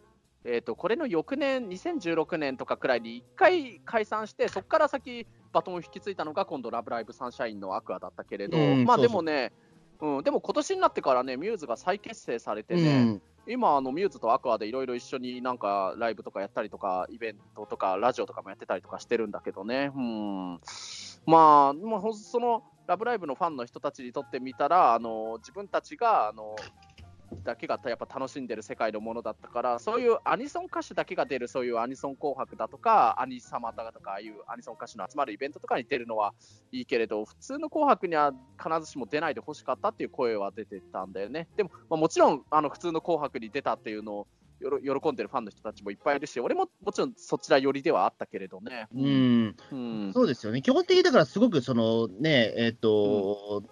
[0.49, 9.01] えー、とこれの翌年、2016年とかくらいに1回解散して、そこから先、バトンを引き継いだのが今度、ラブライブサンシャインのアクアだったけれど、まあうんそうそう。
[9.01, 9.51] でもね、
[9.99, 13.21] うん、でも今年になってからね、ミューズが再結成されてうね、ん。
[13.45, 20.53] 今、あのミューズとアクアでいろいろ一緒になんかライブとかやったりとか、イベントとか、ラジオとかもやってたりとかしてるんだけどね、うん、
[21.25, 26.55] まあ、まあ、そのラブライブのファンの人たちにとってみたら、あの自分たちがあの
[27.47, 36.33] だけがやっぱ楽しんでる世界のものだったから、そういうアニソン歌手だけが出る、そういうアニソン紅白だとか、アニサマだとか、ああいうアニソン歌手の集まるイベントとかに出るのは
[36.71, 41.47] いいけれど、普通の紅白には必ずしも出ないでほしかったっていう声は出てたんだよね。
[41.55, 44.27] でも、まあ、もちろんあの普通の紅白に出たっていうのを
[44.59, 48.87] 喜んでるファンの人たちもいっぱいいるし、俺ももちろんそちら寄りではあったけれどね。
[48.93, 49.55] うん。
[49.71, 50.61] うんそうですよね。
[50.61, 53.63] 基本的にだからすごくそのね、えっ、と、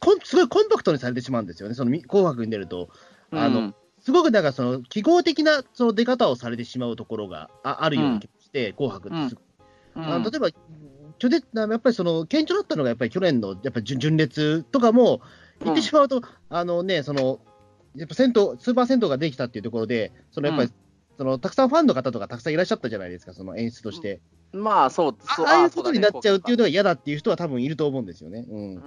[0.00, 1.74] こんすごいコンパクトにされてしまうんですよね。
[1.74, 2.88] そのみ紅白に出ると。
[3.30, 9.44] あのうんすごくだからその記号的なその出方をされてしまうところがああるような気がして、紅白ってすごく
[9.96, 10.50] あの例えば、
[11.18, 15.20] 去年やっぱりその顕著だったのが、やっぱり去年のやっぱ純純烈とかも、
[15.64, 17.40] 言ってしまうと、あのね、その
[17.96, 20.74] やっぱ銭湯、スーパー銭湯ができたっていうところで、そのやっぱり、うん。
[21.18, 24.20] そのたくさんファンの方とかたくさんいらっしゃったじゃないですか、その演出として。
[24.52, 28.46] まあそう、そうあああいうことになっちゃうっていうののが嫌だっていう人は多分いると思うんですよね。
[28.48, 28.74] うん。
[28.76, 28.78] う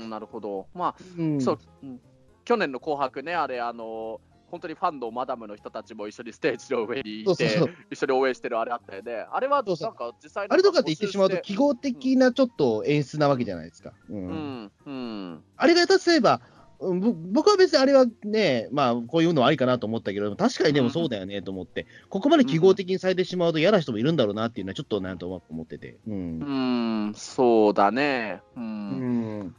[0.00, 0.66] ん、なるほど。
[0.74, 2.00] まあ、うんそう、うん
[2.42, 9.26] 去年の紅白ね、あれ、あの本当にファンのマダムの人たちも一緒にステージの上にいて、そうそうそう一緒に応援してるあれあったよね。
[9.30, 13.92] あれはなんか実際あれとかって言ってしまうと、記号的なちょっと演出なわけじゃないですか。
[14.08, 16.40] うんうん、うん、あれが例えば、
[16.80, 25.98] 僕は別にあれはね、まあ、こういうのはありかなと思ったけど、確かにでもそうだよねと思って、ここまで記号的にされてしまうと嫌な人もいるんだろうなっていうのは、ちょっとなんと思ってて。
[26.08, 28.42] うんうん、そうだね。
[28.56, 29.56] う、うんん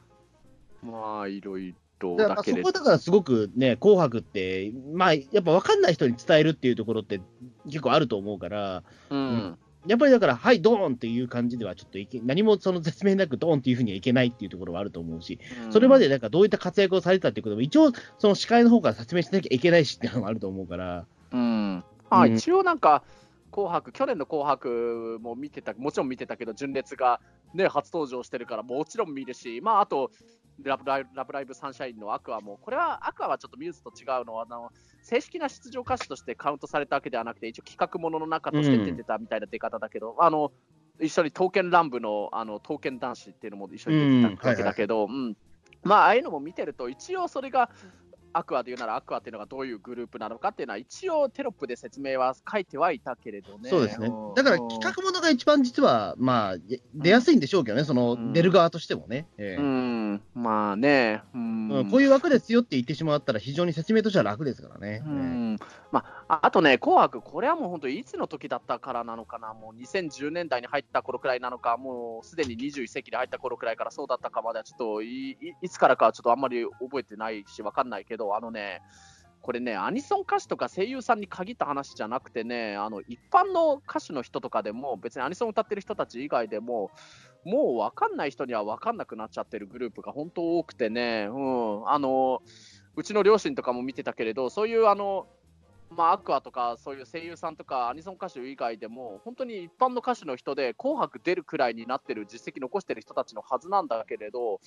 [0.83, 2.63] まあ、いろいろだからそだけれど。
[2.63, 7.21] こはだからすごくね、紅白って、まあ、やっぱ分かんない人に伝えるっていうところって
[7.65, 15.39] 結構あると思うから、うん、やっぱりだから、はい、ドーンっていう感じではちょっといけ、何もその説明なくドーンっていうふうにはいけないっていうところはあると思うし、
[15.71, 22.35] それまでなんかどういった活躍をされてたっていうことも、一応、その司会の方から説明しなきゃいけないしっていうのもあると思うから、うん、あうん。
[22.35, 23.03] 一応なんか、
[23.51, 27.19] 紅白、去年の紅白も見てた、もちろん見てたけど、純烈が、
[27.53, 30.11] ね、初登場してるから、もちろん見るし、まあ、あと
[30.63, 34.71] ラブライブ、ラブライブサンシャインのアクアも、これは、アクアはちょっとミューズと違うのは、あの
[35.03, 40.51] 正式な出場歌手としてカウントされたわけではなくて、一応企画ものの中として出てたみたいな出方だけど、あの
[40.99, 45.35] 一緒に刀剣乱舞のあの刀剣男子っていうのも一緒に出てたわけだけど、うん。
[45.83, 47.69] まあ、ああいうのも見てると、一応それが、
[48.33, 53.69] アクアで言うならアクアっていうのがどういうグループなのかっていうのは一応テロップで説明は書いてはいたけれどね。
[53.69, 54.09] そうですね。
[54.09, 54.33] ん。
[54.35, 59.27] だから企画ものが一番実は、まあ、や出やすいんでしょうけどね、そのうん出る側としてもね。
[59.37, 59.61] ええ。
[59.61, 61.69] うん、まあね、うん。
[61.69, 61.91] うん。
[61.91, 65.03] こういう枠ですよって言ってしまったら、非常に説明としては楽ですからね。
[65.05, 65.57] うん。
[65.91, 78.81] まあ、ああとね、紅白、これはもう本当、いつの時だったからなのかな、もう2010年代に入った頃くらいなのか、もうすでに21世紀に入った頃くらいからそうだったかまでは、ちょっといいいつからかはちょっとあんまり覚えてないし、わかんないけど、あのね、
[79.41, 86.91] これね、アニソン歌手とか声優さんに限った話じゃなくてね、あの一般の歌手の人とかでも、別にアニソン歌ってる人たち以外でも、
[87.43, 92.43] もう分かんない人には分かんなくなっちゃってるグループが本当多くてね、うん、あの
[92.95, 95.27] うちの両親とかも見てたけれど、そういうあの、
[95.95, 104.61] まあ、アクアとか、そういう声優さんとか、アニソン歌手以外でも、本当に一般の歌手の人で、紅白出るくらいになってる実績残してる人たちのはずなんだけれど、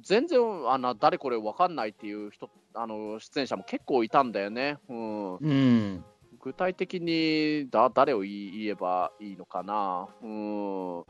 [0.00, 0.40] 全然
[0.70, 4.78] あの誰これ分かんないっていう人あの出演者も結構いたんだよね。
[4.88, 6.04] うん、うん。
[6.40, 10.08] 具体的にだ誰を言えばいいのかな。
[10.22, 11.04] うん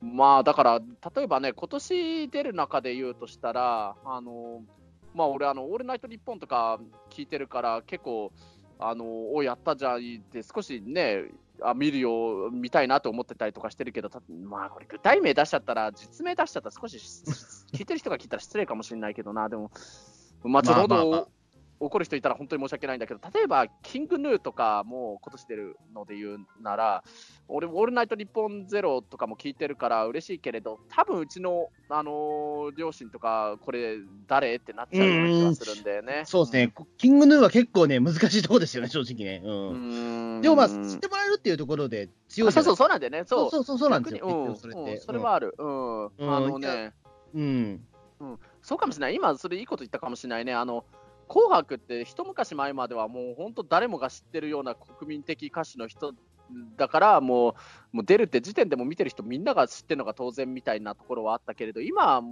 [0.00, 0.80] まあだから、
[1.16, 4.62] 例えばね、今年出る中で言うとしたら、あの
[5.14, 6.78] まあ、俺あの、オールナイトニッポンとか
[7.10, 8.30] 聞いてるから、結構、
[8.78, 11.24] あのをやったじゃんって、少しね、
[11.60, 14.10] あ見るよ、見たいなと思ってたりとかしてるけど、
[14.44, 16.96] まあ、これ、具体名出しちゃったら、実名出しちゃったら、少し
[17.72, 19.70] 聞いてる人が聞いたら失礼かもしれないけどな、でも、
[20.44, 21.37] まあ、ちょうど、まあまあまあ
[21.80, 27.04] 怒る人いたら本当に申し訳ないんだけど、例えば、キングヌーとかも今年出るので言うなら、
[27.46, 34.56] 俺、オールナイト日本ゼロとかも聞いてるから嬉しいけれど、多分うちの、あのー両親とか、これ、誰？
[34.56, 36.22] ってなっちゃうような気がするんだよね。
[36.26, 39.40] そうですね、キングヌーは結構ね、難しいところですよね、正直ね。
[39.44, 40.42] ううんん。
[40.42, 43.22] でもまあ、うん知ってもらえるっていうところで強いあそうそう、そうなんだよね。
[43.24, 44.92] そうそうそうそうなんですよ、うんそれって。
[44.92, 45.54] うんそれはある。
[45.58, 46.06] うん。
[46.06, 46.92] うんあのいやね、
[47.34, 47.80] うん。
[48.62, 49.14] そうかもしれない。
[49.14, 50.52] 今、それいいこと言ったかもしれないね。
[50.52, 50.84] あの、
[51.28, 56.14] 紅白って一昔前まではもう本当誰もが知ってるような国民的歌手の人
[56.76, 57.50] だからも
[57.92, 62.22] うもう出るって時点でも見てる人みんなが知ってるのが当然みたいなところはあったけれど今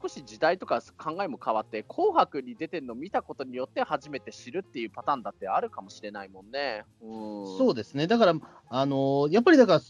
[0.00, 6.84] 少し時代とか考えも変わって紅白に出てるのを見たことによって初めて知るっていうパターンだってあるかもしれないもんね。
[7.02, 8.34] うん、そうですね、だから、
[8.70, 9.80] あのやっぱりだから、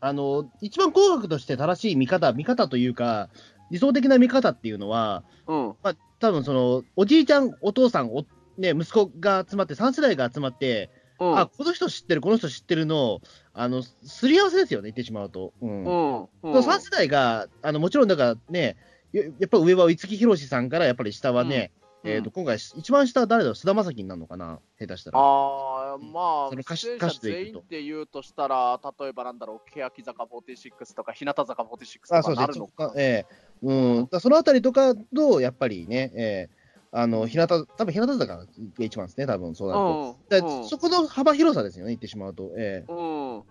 [0.00, 3.30] あの一番紅白として正しい見方、見方というか、
[3.70, 5.66] 理想的な見方っていうのは、うん。
[5.82, 8.24] まあ多分そのおじいちゃん、お父さん、お
[8.58, 11.38] ね、息子が集まって、3世代が集まって、うん。
[11.38, 13.20] あこの人知ってる、この人知ってるのを、
[13.52, 15.52] あのすり合わせですよね、言ってしまうと。
[15.60, 16.20] うんうん。
[16.20, 18.76] うんその3世代が、あのもちろんだからね、
[19.12, 21.70] ややっぱ上は五木ひろしさんから、やっぱり下はね、
[22.04, 25.18] うんえーと今回、一番下は誰だろう、菅田将暉になるのかな、下手したら。
[25.18, 32.92] ああ、まあ、その歌手歌手全員って言うとしたら、例えばなんだろう、欅坂46とか、日向坂46あとかなるのか。
[32.96, 33.44] ええ。
[33.62, 36.64] うん、だからそのあたりとかと、やっぱりね、ええ。
[36.96, 38.46] あの日向、多分日向坂が
[38.78, 40.16] 一番ですね、多分そうなると。
[40.28, 40.68] だからうん。
[40.68, 42.52] そこの幅広さですよね、言ってしまうと。
[42.56, 42.92] ええ。
[42.92, 43.42] うん、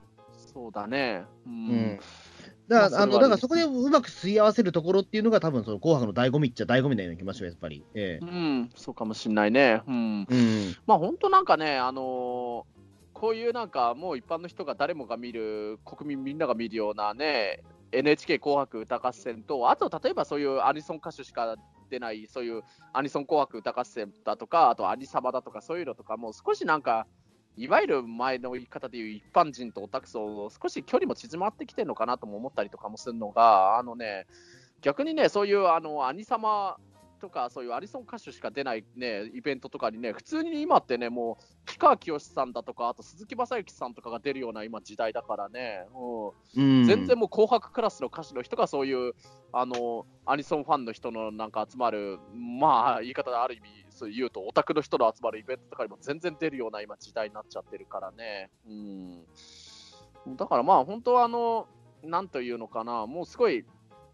[0.53, 1.25] そうだね。
[1.45, 1.55] ううん
[1.95, 1.99] ん。
[2.67, 7.83] だから、あの、だからそこでうまく吸い合わせるところっていうのが、多分その紅白の醍醐味っちゃ醍醐味なような気がしますよ、やっぱり。
[7.93, 9.81] ええうん、そうかもしんないね。
[9.87, 10.27] うん。
[10.29, 10.75] うん。
[10.85, 17.61] まあ、本当なんかね、あのーこういうなんか、もう一般の人が誰もが見る、国民みんなが見るようなね、
[17.93, 21.55] NHK 紅白歌合戦と、あと例えばそういうアニソン歌手しか
[21.89, 27.07] 出ない、そういうアニソン紅白歌合戦だとか、あとアニサマだとか、そういうのとかも少しなんか、
[27.55, 34.25] いわゆる前の言い方でいう一般人とオタク層、少し距離も縮まってきてるのかなとも思ったりとかもするのが、あのね、
[34.81, 36.77] 逆にね、そういうあのアニサマ
[37.23, 45.85] とか、そういうアニソン歌手しか出ないね、イベントとかにね、普通に今ってね、もう、氷川きよしさんだとか、あと鈴木雅之さんとかが出るような今時代だからね、
[46.55, 49.13] うんうん、全然もう紅白クラスの歌手の人がそういう、
[49.53, 58.49] あの、アニソンファンの人のなんか集まる、まあ、言い方である意味、そう言うと、オタクの人の集まるイベントとかにも全然出るような今時代になっちゃってるからね。
[58.67, 58.69] う
[60.29, 60.35] ん。
[60.35, 61.67] だからまあ、本当はあの、
[62.03, 63.65] 何というのかな、もうすごい、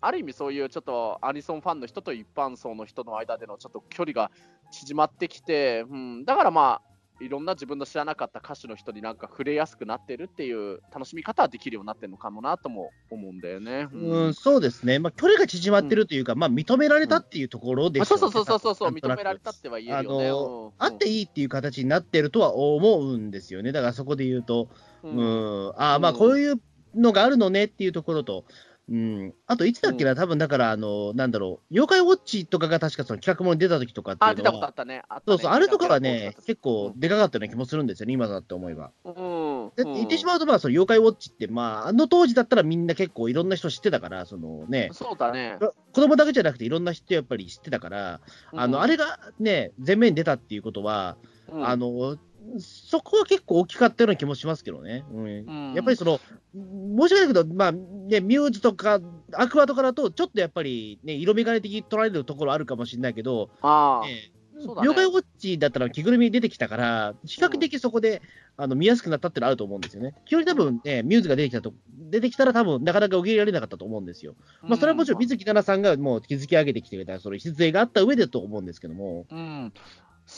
[0.01, 4.31] ある意味そういうちょっとアニソンファンの人と一般層の人の間でのちょっと距離が
[4.71, 6.88] 縮まってきて、うん、だからまあ、
[7.21, 13.87] いろんな自分の知らなかった歌手の人になんか触れやすくなってるっていう楽しみ方はできるようになってるのかもなとも思うんだよね。
[13.91, 20.27] うん、そうですね、まあ、距離が縮まってるというか、まあ、認められたっていうところでまあすよねそうそうそうそうそう、認められたっては言えるよね。
[20.27, 24.69] あのあっていいっていう形になってるとは思うんですよね、だからそこで言うと、
[25.03, 26.61] ううんん、ああ、まあ、うんこういう
[26.95, 28.45] のがあるのねっていうところと、
[28.89, 34.95] うん、あといつだっけな、多分だから、あの、なんだろう、妖怪ウォッチとかが確かその企画もに出た時とかってあ、いうのは出たことあっ、たね。
[34.95, 38.91] ねそうそう、あれとかはね、結う構でかかったような気もするんですよね、今だって思えば。
[39.07, 39.71] ん。
[39.75, 45.57] で言ってしまうと、まあ、その妖怪ウォッチって、まあ、あの当時だったらみんな結構いろんな人知ってたから、そのね、そうだね。
[45.93, 48.21] 子供だけじゃなくていろんな人やっぱり知ってたから、
[48.53, 51.17] あの、あれがね、前面に出たっていうことは、
[51.51, 52.17] うん、あの、
[52.57, 55.05] そこは結構大きかったような気もしますけどね。
[55.11, 56.19] うんうんやっぱりその、
[56.53, 58.99] 申し訳ないけど、まあ、ね、ミューズとか、
[59.33, 68.21] アクアとかだと、ちょっとやっぱり、ね、色眼鏡的に捉えるところあるかもしれないけど、ああ、ええそうだね妖怪ウォッチだったら着ぐるみ出てきたから、比較的そこで、
[68.57, 70.13] あの見やすくなったってのはあると思うんですよね。
[70.25, 71.73] 基本多分、ね、ミューズが出てきたと、
[72.09, 74.35] 出てきたら多分なかなか受け入れられなかったと思うんですよ。
[74.61, 79.25] まあ、それはもちろん水木奈々さんがもう築き上げてきてくれた、その礎があった上でと思うんですけども。
[79.31, 79.73] うん、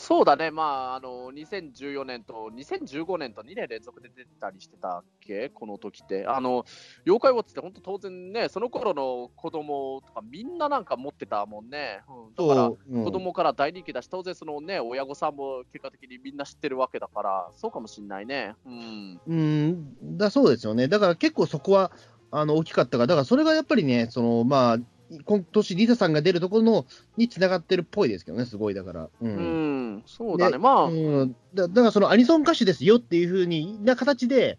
[0.02, 6.26] そうだね、まあ、あの2014年と2015年と2年連続で出てたりしてたっけ、この時って。
[6.26, 6.64] あの
[7.06, 12.00] 妖怪ウォッチって本当当然ね、その頃の子供とかみんななんか持ってたもんね。
[12.08, 12.60] うん、だか
[12.96, 18.56] ら子供から大人気だし、当然そのね、親御さんも結果的にみんな知ってるわけだから、そうかもしんないね。
[18.66, 19.20] うん。
[19.24, 20.88] うん、だそうですよね。
[20.88, 21.92] だから結構そこは
[22.32, 24.78] あの大きかったから、だからそれがやっぱりね、そのまあ、
[25.24, 26.86] 今年リサさんが出るところの
[27.16, 29.02] につながってるっぽいですけどね、すごいだから。
[29.04, 34.58] ううんん、そうだね、でまあ、うん、だだからそのアニソン歌手ですよっていうふうにな形で、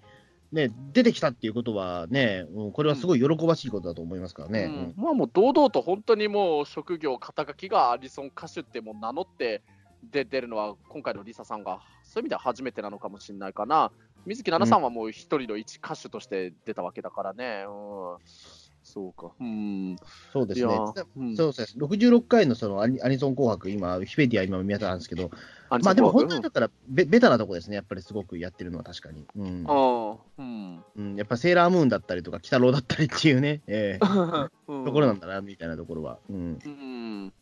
[0.52, 4.94] ね、出てきたっていうことはね、うん、これはすごい喜ばしいことだと思いますからね。
[4.98, 9.64] うんまあもう堂々と本当にもう職業、肩書きがアリソン歌手ってもう名乗って
[10.12, 13.92] 出てるのは、今回のリサさんが、そういう意味では初めてなのかもしれないかな。
[14.26, 17.66] 水木奈々さんはもう一人の一歌手として出たわけだからね。
[17.68, 18.18] うん
[18.94, 19.32] そうか。
[19.40, 19.98] うん。
[20.32, 20.78] そうですね
[21.36, 21.84] そうですね。
[21.84, 25.32] 66回のそのアニアニソン紅白、今、ウィキペディア今見たんですけど、
[25.70, 27.76] あまあでも本当だからベ、ベタなとこですね。
[27.76, 29.26] やっぱりすごくやってるのは確かに。
[29.36, 29.66] うん。
[29.68, 30.84] ああ、うん。
[30.96, 34.06] うん、やっぱセーラームーンだったりとか、鬼太郎だったりっていうね、 ええ
[34.68, 36.20] うんところなんだな、みたいなところは。
[36.30, 36.60] うん。
[36.64, 37.34] うん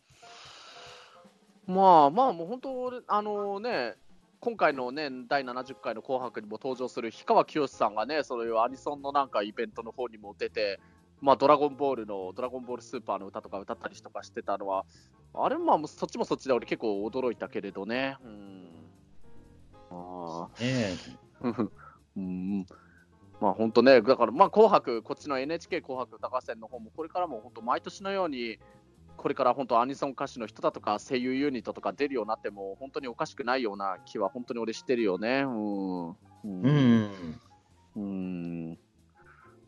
[1.68, 3.96] まあまあ、もう本当、あのね、
[4.40, 10.80] 今回のね、第70回の紅白にも登場する氷川きよしさんがね、そういうアニソンのなんかイベントの方にも出て、
[11.22, 14.86] まあ、ドラゴンボールの、ドラゴンボールスーパーの歌とか歌ったりとかしてたのは、
[15.34, 18.18] あれ、まあ、そっちもそっちで俺結構驚いたけれどね。
[18.24, 18.72] うん。
[19.92, 20.50] ああ。
[20.60, 20.96] え
[22.18, 22.66] うん
[23.40, 28.60] まあ本当ね、だからまあ紅白、こっちの NHK 紅白歌合戦の方も、これからも本当、毎年のように、
[29.18, 35.42] これから本当、アニソン歌手の人だとか、声優ユニットとか出るようになっても、本当におかしくないような気は、本当に俺してるよね。
[35.42, 36.10] うん。
[36.12, 37.40] うえうん。
[37.96, 38.00] う
[38.74, 38.78] ん。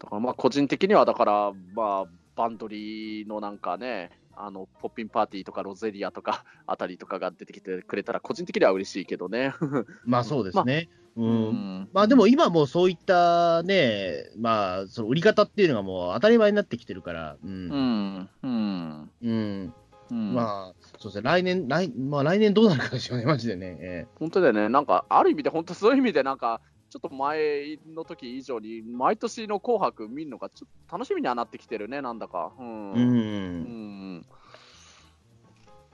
[0.04, 9.54] だからまあ個人的には、だから、まあ、バンドリーのなんかね、あのポッピンパーティーとかロゼリアとか あたりとかが出てきてくれたら、個人的には嬉しいけどね。
[10.06, 10.90] まあそうですね。
[11.16, 11.50] うん。
[11.84, 17.48] んまあでも今もうそういったね、まあ、その売り方っていうのがもう当たり前になってきてるから、う。
[17.48, 18.30] うんん。
[18.42, 19.12] うん。
[19.22, 19.74] うん。
[20.12, 23.78] うんまあ、そうですね、来年、来まあ来年どうなるかですよね、マジでね。
[23.80, 26.62] え本当だよね、なんか、ある意味で、本当そういう意味で、なんか、
[26.94, 32.54] ちょっと前の時以上に、毎年の紅白見るのが、ちょっと楽しみにはなってきてるね、なんだか。
[32.60, 32.94] うん。
[32.96, 33.00] えう。
[33.00, 34.26] うんん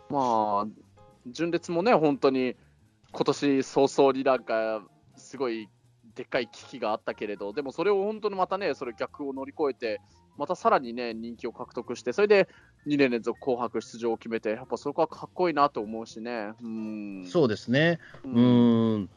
[0.09, 0.67] まあ、
[1.25, 2.57] 純烈もね、本当に、
[3.13, 4.83] 今年早々になんか、
[5.15, 5.69] すごい
[6.15, 10.01] でっかい危機があったけれど、でもそれを本当にまたね、それ逆を乗り越えて、
[10.35, 12.49] またさらにね、人気を獲得して、それで
[12.87, 16.51] 2年連続紅白出場を決めて、やっぱそこはかっこいいなと思うしね。
[16.61, 17.25] うん。
[17.25, 17.99] そうですね。
[18.25, 18.41] うう。
[18.41, 19.09] ん。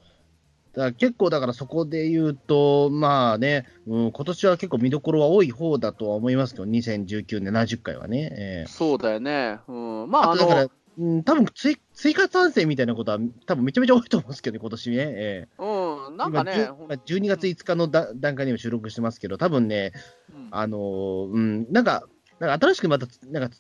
[0.75, 8.31] だから結構、だからそこで言うと、まあね、うん、今年は結構見どころは多い方だとは思いますけど、2019年70回はね。
[8.33, 9.59] ええそうだよね。
[9.69, 10.11] うん。
[10.11, 14.97] まあ、あだからの、、うん、多分追追加参戦みたいなことは、多分めちゃめちゃ多いと思うんですけどね、今年ね。
[14.99, 19.93] ええうん、なんかね、今10 12月5日のだ段階にも収録してますけど、多分ね、
[20.35, 22.09] うんあのーうん、なんか、
[22.43, 23.57] なんか新しくまた、なんか、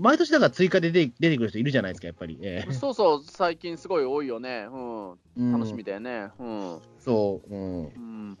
[0.00, 2.36] 毎年だから追加で出て出てくる人いるじゃないですか、やっぱり。
[2.42, 4.66] ええそうそう、最近すごい多いよね。
[4.68, 5.10] うん。
[5.12, 5.14] う
[5.44, 6.30] ん楽しみだよね。
[6.40, 6.80] うん。
[6.98, 7.84] そう、うん。
[7.86, 7.98] う
[8.32, 8.38] ん、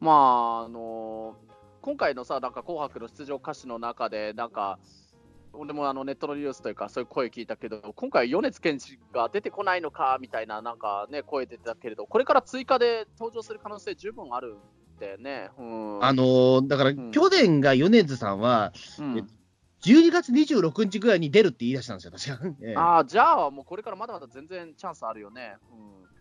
[0.00, 1.36] まあ、あの
[1.82, 4.78] 今回のさ、なんか紅白の出場歌手の中で、なんか、
[5.52, 14.56] 俺もあのネットのニュースというか、そういう声聞いたけど、今回、米津玄師が出てこないのかみたいな、なんかね、声出てたけれど、これから追加で登場する可能性、十分ある
[15.02, 15.50] んだよね。
[15.58, 17.10] うん、あのーだから、ん。
[17.10, 19.28] 去年が米津さんは、うん。
[19.84, 22.56] 12月26日ぐらいに出るって言い出したんですよ、確か。
[22.62, 25.56] ええああ、じゃあ、もうこれからまだまだ全然チャンスあるよね。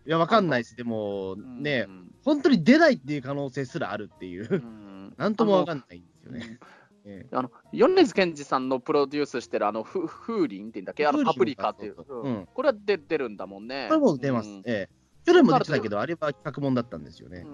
[0.08, 0.76] いや、わかんないです。
[0.76, 2.12] でも、うん、ねう、ん。
[2.26, 4.48] 本当に出ないっていう可能性すらあるっていう。
[4.52, 5.14] う、ん。
[5.18, 6.60] なんともわかんないんですよね。
[7.06, 7.36] ええ。
[7.36, 11.06] あの米津玄師さんのプロデュースしてるあのフ風鈴っていうんだっけ？
[11.06, 11.96] あのパプリカっていう。
[12.08, 12.48] そうんうん。
[12.52, 13.86] これは出出るんだもんね。
[13.90, 14.50] これも出ます。
[14.50, 14.58] うん。
[14.66, 17.46] ええ去年も出てたけど、あれは企画もんだったんですよね。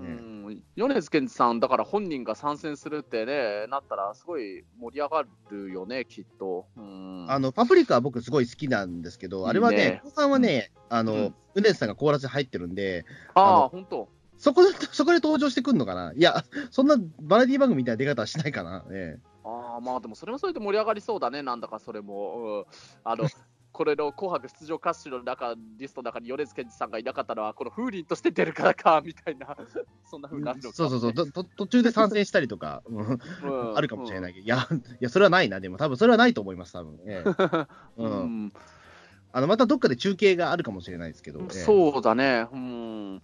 [0.76, 6.66] 米津玄師さん、だから本人が参戦するってね、なったら、すごい盛り上がるよね、きっと。
[6.78, 14.08] うんあのパプリカは僕すごい好きなんですけど、あれはね後半はね、あのうん、米津さんがコーラスに入ってるんで、あああ、本当。
[14.38, 16.14] そこで、そこで登場してくるのかな？
[16.14, 18.86] いや、そんなバラエティ番組みたいな出方はしないかな？
[18.92, 22.60] ええああ、まあでもそれもそれで盛り上がりそうだね、なんだかそれも。
[22.60, 22.66] うん、
[23.04, 23.28] あの
[23.78, 29.56] これの紅白出場歌手の中リストの中に米津玄師さんがいなかったのは、この風鈴として出るからかみたいな、
[30.04, 33.78] そんな風になるのか、そうそうそう、途中で参戦したりとか、うんうん。
[33.78, 37.30] あるかもしれないけど、いや、いや、それはないな、でも、多分それはないと思います、多分、ええ。
[37.98, 38.54] う うんん。
[39.32, 41.48] あのまたどっかで中継があるかもしれないですけど、ええ。
[41.48, 43.22] そうだね、うん。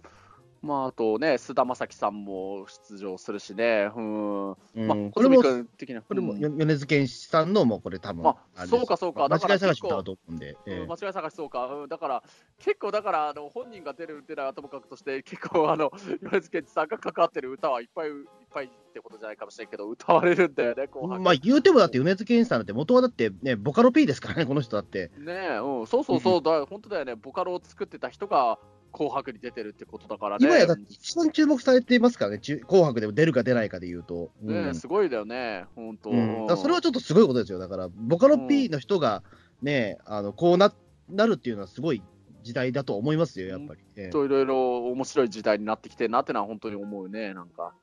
[0.64, 4.50] まあ、あとね、菅田将暉さんも出場するしね、うん。
[4.50, 4.56] うん。
[4.86, 5.42] まあ、これも
[5.76, 6.02] 的な。
[6.02, 6.40] これも、うん。
[6.40, 9.24] よ米津玄師さんのもこれ多分まあそうかそうか。
[9.24, 10.86] 間だから違い探し結構歌うと思うんで、ええ。
[10.86, 12.22] 間違い探しそうか、うん、だから
[12.58, 15.92] 結構だからあの本人が出る出ないはともかくとして結構あの
[16.22, 25.10] 米津玄師さんが関わってる歌はいっぱいいっぱいってことじゃないかもしれんけど歌われるんだよね紅白まあ言うてもだって米津玄師さんだって元はだってね、ボカロ P ですからね、この人だって。
[25.18, 26.42] ねえ、うん、そうそうそう。
[26.42, 27.14] だ本当だよね。
[27.14, 28.58] ボカロを作ってた人が
[28.94, 30.46] 紅白に出てるってことだからね。
[30.46, 34.30] 今やだって一番注目されてますからね、中紅白でも出るか出ないかで言うと。
[34.42, 34.74] うん。
[34.74, 35.64] すごいだよね。
[35.74, 36.56] 本当、うん。
[36.56, 37.58] それはちょっとすごいことですよ。
[37.58, 39.22] だから、ボカロ P の人が
[39.60, 40.72] ね、あのこうな
[41.08, 42.02] なるっていうのはすごい
[42.42, 43.80] 時代だと思いますよ、やっぱり。
[43.96, 44.08] ええ。
[44.10, 47.74] といろいろ面白い時代になってきてるなってのは本当に思うねなんか。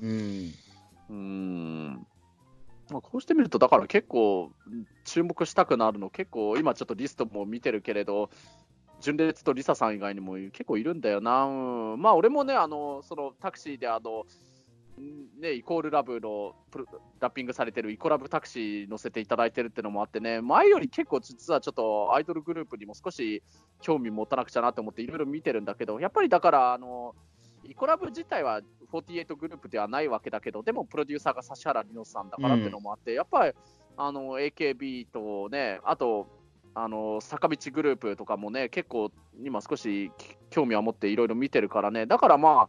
[0.00, 0.08] うん。
[0.08, 0.54] うん。
[1.10, 2.06] うーん。
[2.90, 8.30] まあ、こうしてみると、だから結構、うん注目したくなるの、結構、今ちょっとリストも見てるけれど、
[9.00, 12.02] 純烈とリサさん以外にも結構いるんだよな、うん。
[12.02, 14.24] まあ、俺もね、あのそのタクシーであの
[15.40, 16.54] ね、イコールラブの
[17.18, 23.42] ラッピングされてるイコラブタクシー乗せていただいてるってのもあってね、前より結構実はちょっとアイドルグループにも少し
[23.80, 27.14] 興味持たなくちゃなと思っていろいろ見てるんだけど、やっぱりだから、あの、
[27.64, 28.60] イコラブ自体は
[28.92, 33.54] 48グループではないわけだけど、でもプロデューサーが指原莉乃さんだからってのもあって、やっぱり
[33.96, 36.26] あの AKB とね、あと、
[36.74, 39.10] あの坂道グループとかもね、結構
[39.44, 40.12] 今少し
[40.50, 42.68] 興味は持っていろいろ見てるからね、だからま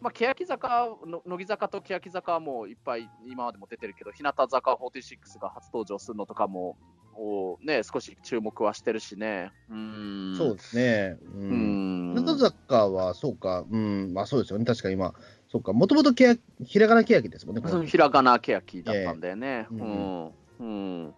[0.00, 6.76] まあ、欅坂の、乃木坂と欅坂はもういっぱい今までも出てるけど、日向坂46が初登場するのとかも、
[7.14, 9.52] おね、少し注目はしてるしね。
[9.68, 11.18] うんそうですね。
[11.22, 11.38] う。
[11.38, 12.16] うんん。
[12.16, 14.64] 日向坂は、そうか、うん、まあそうですよね。
[14.64, 15.12] 確かに今、
[15.50, 17.86] そうか、もともとひらがなけやきですもんね。
[17.86, 19.66] ひらがな欅だったんだよね。
[19.70, 20.32] ええうん。
[20.60, 21.14] うん。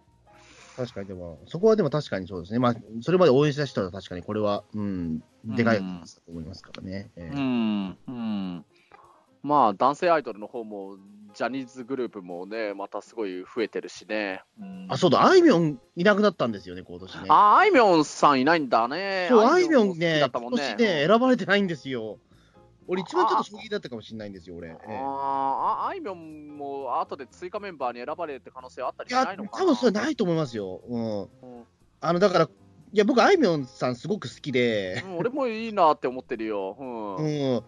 [0.75, 2.59] 確かに、でも、そこはでも確かにそうですね。
[2.59, 7.11] まあ、それまで応援した人は確かにこれは、うん、でかいこと思いますからね。
[7.15, 7.97] ええうん。
[8.07, 8.65] うん。
[9.43, 10.97] まあ、男性アイドルの方も、
[11.33, 14.41] ジャニーズグループもね、またすごい増えてるしね。
[14.59, 17.21] うんあ、そうだ、あいみょんいなくなったんですよね、今年ね。
[17.27, 19.27] あ、あいみょんさんいないんだね。
[19.29, 22.19] そう、あいみょんね、今年ね、選ばれてないんですよ。
[22.87, 24.69] 俺、一番ちょっと衝撃だったかもしれないんですよ、俺。
[24.69, 29.63] ええあーああいみょんも後で追加メンバーに選ばれるって可能性はあったりしないのかな？
[29.63, 30.81] 多分それないと思いますよ。
[30.87, 31.21] うん。
[31.21, 31.27] うん
[32.01, 36.75] あの、だから、いや、僕、あいみょんさんすごく好きで、うん俺もいいなって思ってるよ。
[36.77, 37.21] うんう
[37.59, 37.63] ん。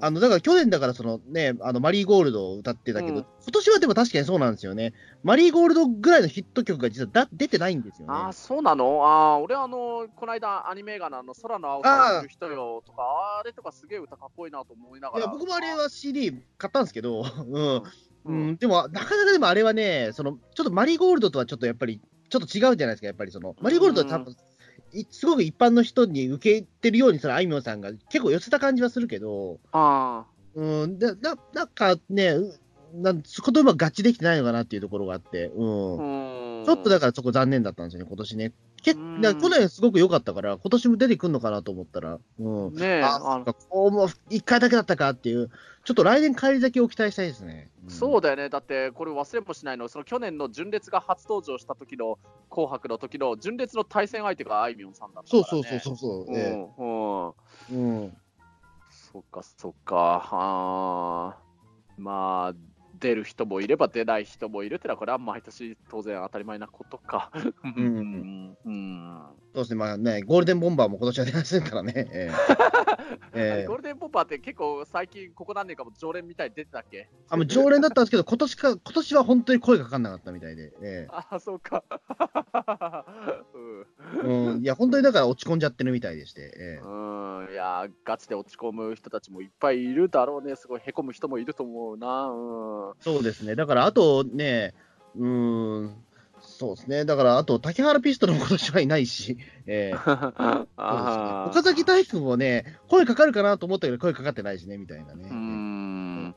[0.00, 4.92] あの、だから去年だからそのね、あの、マリーゴールドを歌ってたけど、うん今年はでも確かにそうなんですよね。
[5.24, 8.14] マリーゴールドぐらいのヒット曲が実はだ出てないんですよね。
[8.16, 9.00] あーそうなの？
[9.04, 13.02] あー俺あの、この間アニメ映画のあの空の青さする人よとか、
[13.40, 15.24] あれとかすげえ歌かっこいいなと思いながら。
[15.24, 17.76] いや、僕もあれは CD 買ったんですけど、 うん。
[17.76, 17.82] う
[18.24, 24.36] うんん、でも、なかなかでもあれはね、その、ちょっとマリーゴールドとはちょっとやっぱり、ちょっと違うじゃないですか、やっぱりその、マリーゴールドは多分、い
[25.10, 32.34] すごく一般の人に受けてるように、そのあいみょんさんが結構寄せた感じはするけど、あうん、でななんかね、
[32.94, 36.36] なんそことうまく合致できてないのかなっていうところがあって、うん。
[36.36, 38.52] うんちょっとだからそこ残念だったんですよね、今年ね。
[38.82, 42.74] けうんだ去年すごく良かったから、今年も出てくるのかなと思ったら、うん。
[42.74, 45.50] ねえ、あ、あこうも1回だけだったかっていう、
[45.84, 47.70] ちょっと来年返り咲きを期待したいですね。
[47.86, 52.18] んそうだよね、だってこれ忘れもしないの、その去年の純烈が初登場した時の
[52.50, 55.48] 紅白の時の純烈の対戦相手があいみょんさんだったから、ね。
[55.48, 56.32] そうそうそうそうそう。
[56.32, 56.68] うん、え
[57.70, 57.78] うん。
[57.78, 58.16] えうん。
[58.90, 60.28] そっか、そっか。
[60.30, 61.41] あーまあ、
[63.02, 67.30] 出る人もいれば出ない人もいるってのは、これは毎年当然当たり前なことか。
[67.64, 67.74] うん
[68.52, 68.58] ん。
[68.64, 69.41] うん。
[69.54, 71.92] そうですね、まあね、ゴールデンボンバーも今年は出ませんからね。
[71.96, 72.32] ええ
[73.34, 77.08] えゴールデンポッパーって結構最近、ここ何年かも常連みたいに出てたっけ？
[77.28, 80.72] あもう常連だったんですけど、今年か、今年は本当に声かかんなかったみたいで。
[80.82, 81.84] えああ、そうか。
[83.54, 83.86] うん
[84.24, 86.52] えうん、いや、本当にだから落ち込んじゃってるみたいでして。
[86.56, 86.88] ええう
[87.48, 92.26] ん、いや、ガチで落ち込む人たちもいっぱいいるだろうね、すごいへこむ人もいると思うな。
[92.28, 93.54] うん、そうですね。
[93.54, 94.74] だから、あとね、
[95.16, 96.04] うーん、
[96.62, 97.04] そうですね。
[97.04, 99.36] だから、あと、竹原ピストルも今年はいないし、
[99.66, 99.98] ええ。
[99.98, 100.44] そうですね。
[101.48, 105.28] 岡崎体育もね、声かかるかなと思ったけど、声かかってないしね、みたいなね。
[105.28, 106.34] うん、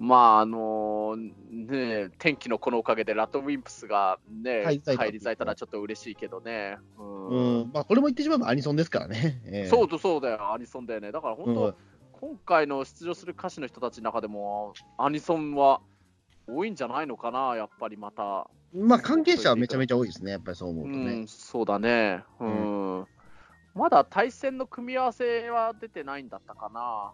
[0.00, 6.78] まあ、あのね、天気のこのおかげでラッドウィンプスがね、入り咲いたらちょっと嬉しいけどね。
[6.98, 7.28] うん。
[7.28, 9.40] うん、まあ、これも言ってしまえばアニソンですからね。
[9.46, 9.68] ええ。
[9.68, 11.12] そうとそうだよ、アニソンだよね。
[11.12, 11.74] だから本当、うん。
[12.10, 15.80] 今回の出場する歌手の人たちの中でも、アニソンは
[16.46, 18.48] 多いんじゃないのかな、やっぱりまた。
[18.74, 21.20] まあ、関係者はめちゃめちゃ多いですね、やっぱりそう思うとうね。
[21.20, 22.24] ん、そうだね。
[22.40, 23.06] うん。
[23.74, 27.12] まだ対戦の組み合わせは出てないんだったかな。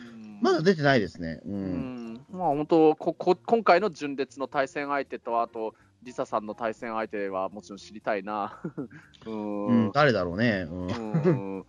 [0.00, 1.40] うんまだ出てないですね。
[1.44, 1.48] う。
[1.50, 8.60] うんん、まあ本当ここ、今回の純烈の対戦相手と、あと、リサさんの対戦相手はもちろん知りたいな。
[9.26, 9.66] うん。
[9.66, 10.66] うん、誰だろうね。
[10.70, 11.30] うんう
[11.60, 11.66] ん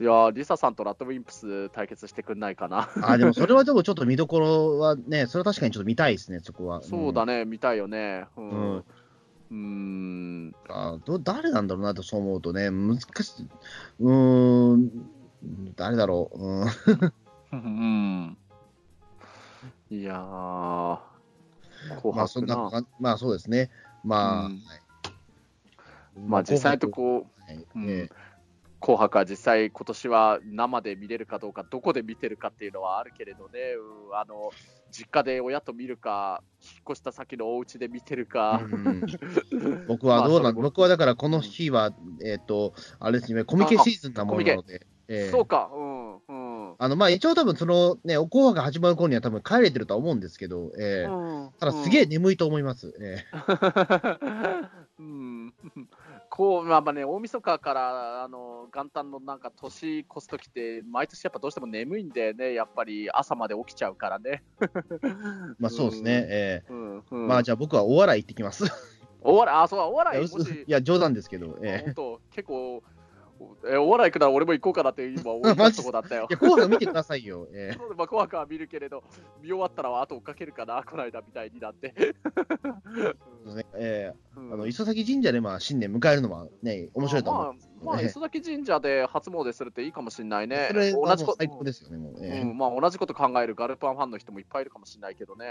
[0.00, 2.88] いやーリサさんとラッドウィンプス対決してくんないかな。
[3.02, 6.80] あ、でもそれはでもちょっと見どころはね、それは確かにちょっと見たいですね、そこは。
[6.82, 8.26] そうだね、見たいよね。
[8.34, 8.40] う。
[8.40, 8.76] うんん。
[8.76, 10.54] うーん。
[10.70, 13.48] あど誰なんだろうなとそう思うとね、難しい。
[14.00, 14.90] うーん、
[15.76, 16.42] 誰だろう。
[16.42, 16.64] うん、
[17.52, 18.38] うん。
[19.90, 20.98] いやー、
[22.00, 22.86] 紅まあ、そん白な。
[22.98, 23.70] まあそうですね。
[24.02, 24.80] まあ、うんはい
[26.26, 28.08] まあ実際のとこ、はいうんえ
[28.80, 33.74] 紅白は実際今年は生で見れるかどうか、どこで見てるかっていうのはあるけれどね、
[34.08, 34.50] うんあの
[34.90, 38.60] 実家で親と見るか、引っ越した先のお家で見てるえか。
[38.62, 39.02] うん。
[39.86, 41.92] 僕はどうなん、まあ僕はだからこの日は、
[42.24, 45.30] えっ、と、あれですね、コミケシーズンなものなので、ええ。
[45.30, 46.74] そうか、うん、うん。
[46.78, 51.08] あの、まあ一応多分そのね、お紅白始まる頃には多分帰れてるとは思うんですけど、ええ。
[51.08, 52.94] うんただすげえ眠いと思います。
[53.00, 53.26] ええ。
[54.98, 55.88] うん、紅
[56.40, 64.42] こう、まあまあね、大晦日からあの元旦のなんか年越すときって、毎年やっぱどうしても眠いんでね、やっぱり朝まで起きちゃうからね。
[65.60, 66.26] まあそうですね。
[66.30, 66.96] えうん。
[66.96, 68.64] えうん、まあじゃあ僕はお笑い行ってきます。
[69.20, 72.82] お笑い、あ、そう、おい笑い、い、や冗談ですけど、ええ本当、結構、
[73.66, 76.32] えお笑い行くなら俺も行こうかなって今思い 出すとこだったよい。
[76.32, 77.48] や、紅白見てくださいよ。
[77.52, 79.02] えそうまあ、怖くは見るけれど、
[79.40, 81.94] 見終わったら後追っかけるかな、この間みたいになって。
[81.96, 82.12] え
[83.44, 87.54] そうですねえうんえあの磯崎神社でまあ新年迎えるのはね、面白いと思う。
[87.84, 90.68] まあ、磯崎神社で初詣するっていいかもしれないね。
[90.70, 92.24] それ同じこはもう最高ですよね、もう。
[92.24, 95.46] ええうんまあ、同じこと考えるガルパンファンの人もいっぱいいるかもしれないけどね。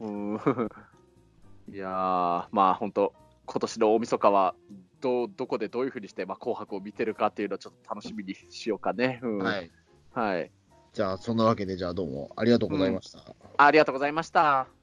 [0.00, 0.34] うん。
[0.34, 0.38] うん、
[1.72, 3.12] いやー、まあ本当、
[3.46, 4.54] 今年の大晦日は
[5.02, 9.20] ど、どこでどういうふうにして、まあ、紅白を見てるかっていうのをちょっと楽しみにしようかね。
[9.22, 9.38] うん、。
[9.38, 9.70] はいい。
[10.12, 10.50] はい。
[10.94, 13.20] じゃあ、そんなわけで、じゃあどうもありがとうございました。
[13.58, 14.81] ありがとうございました。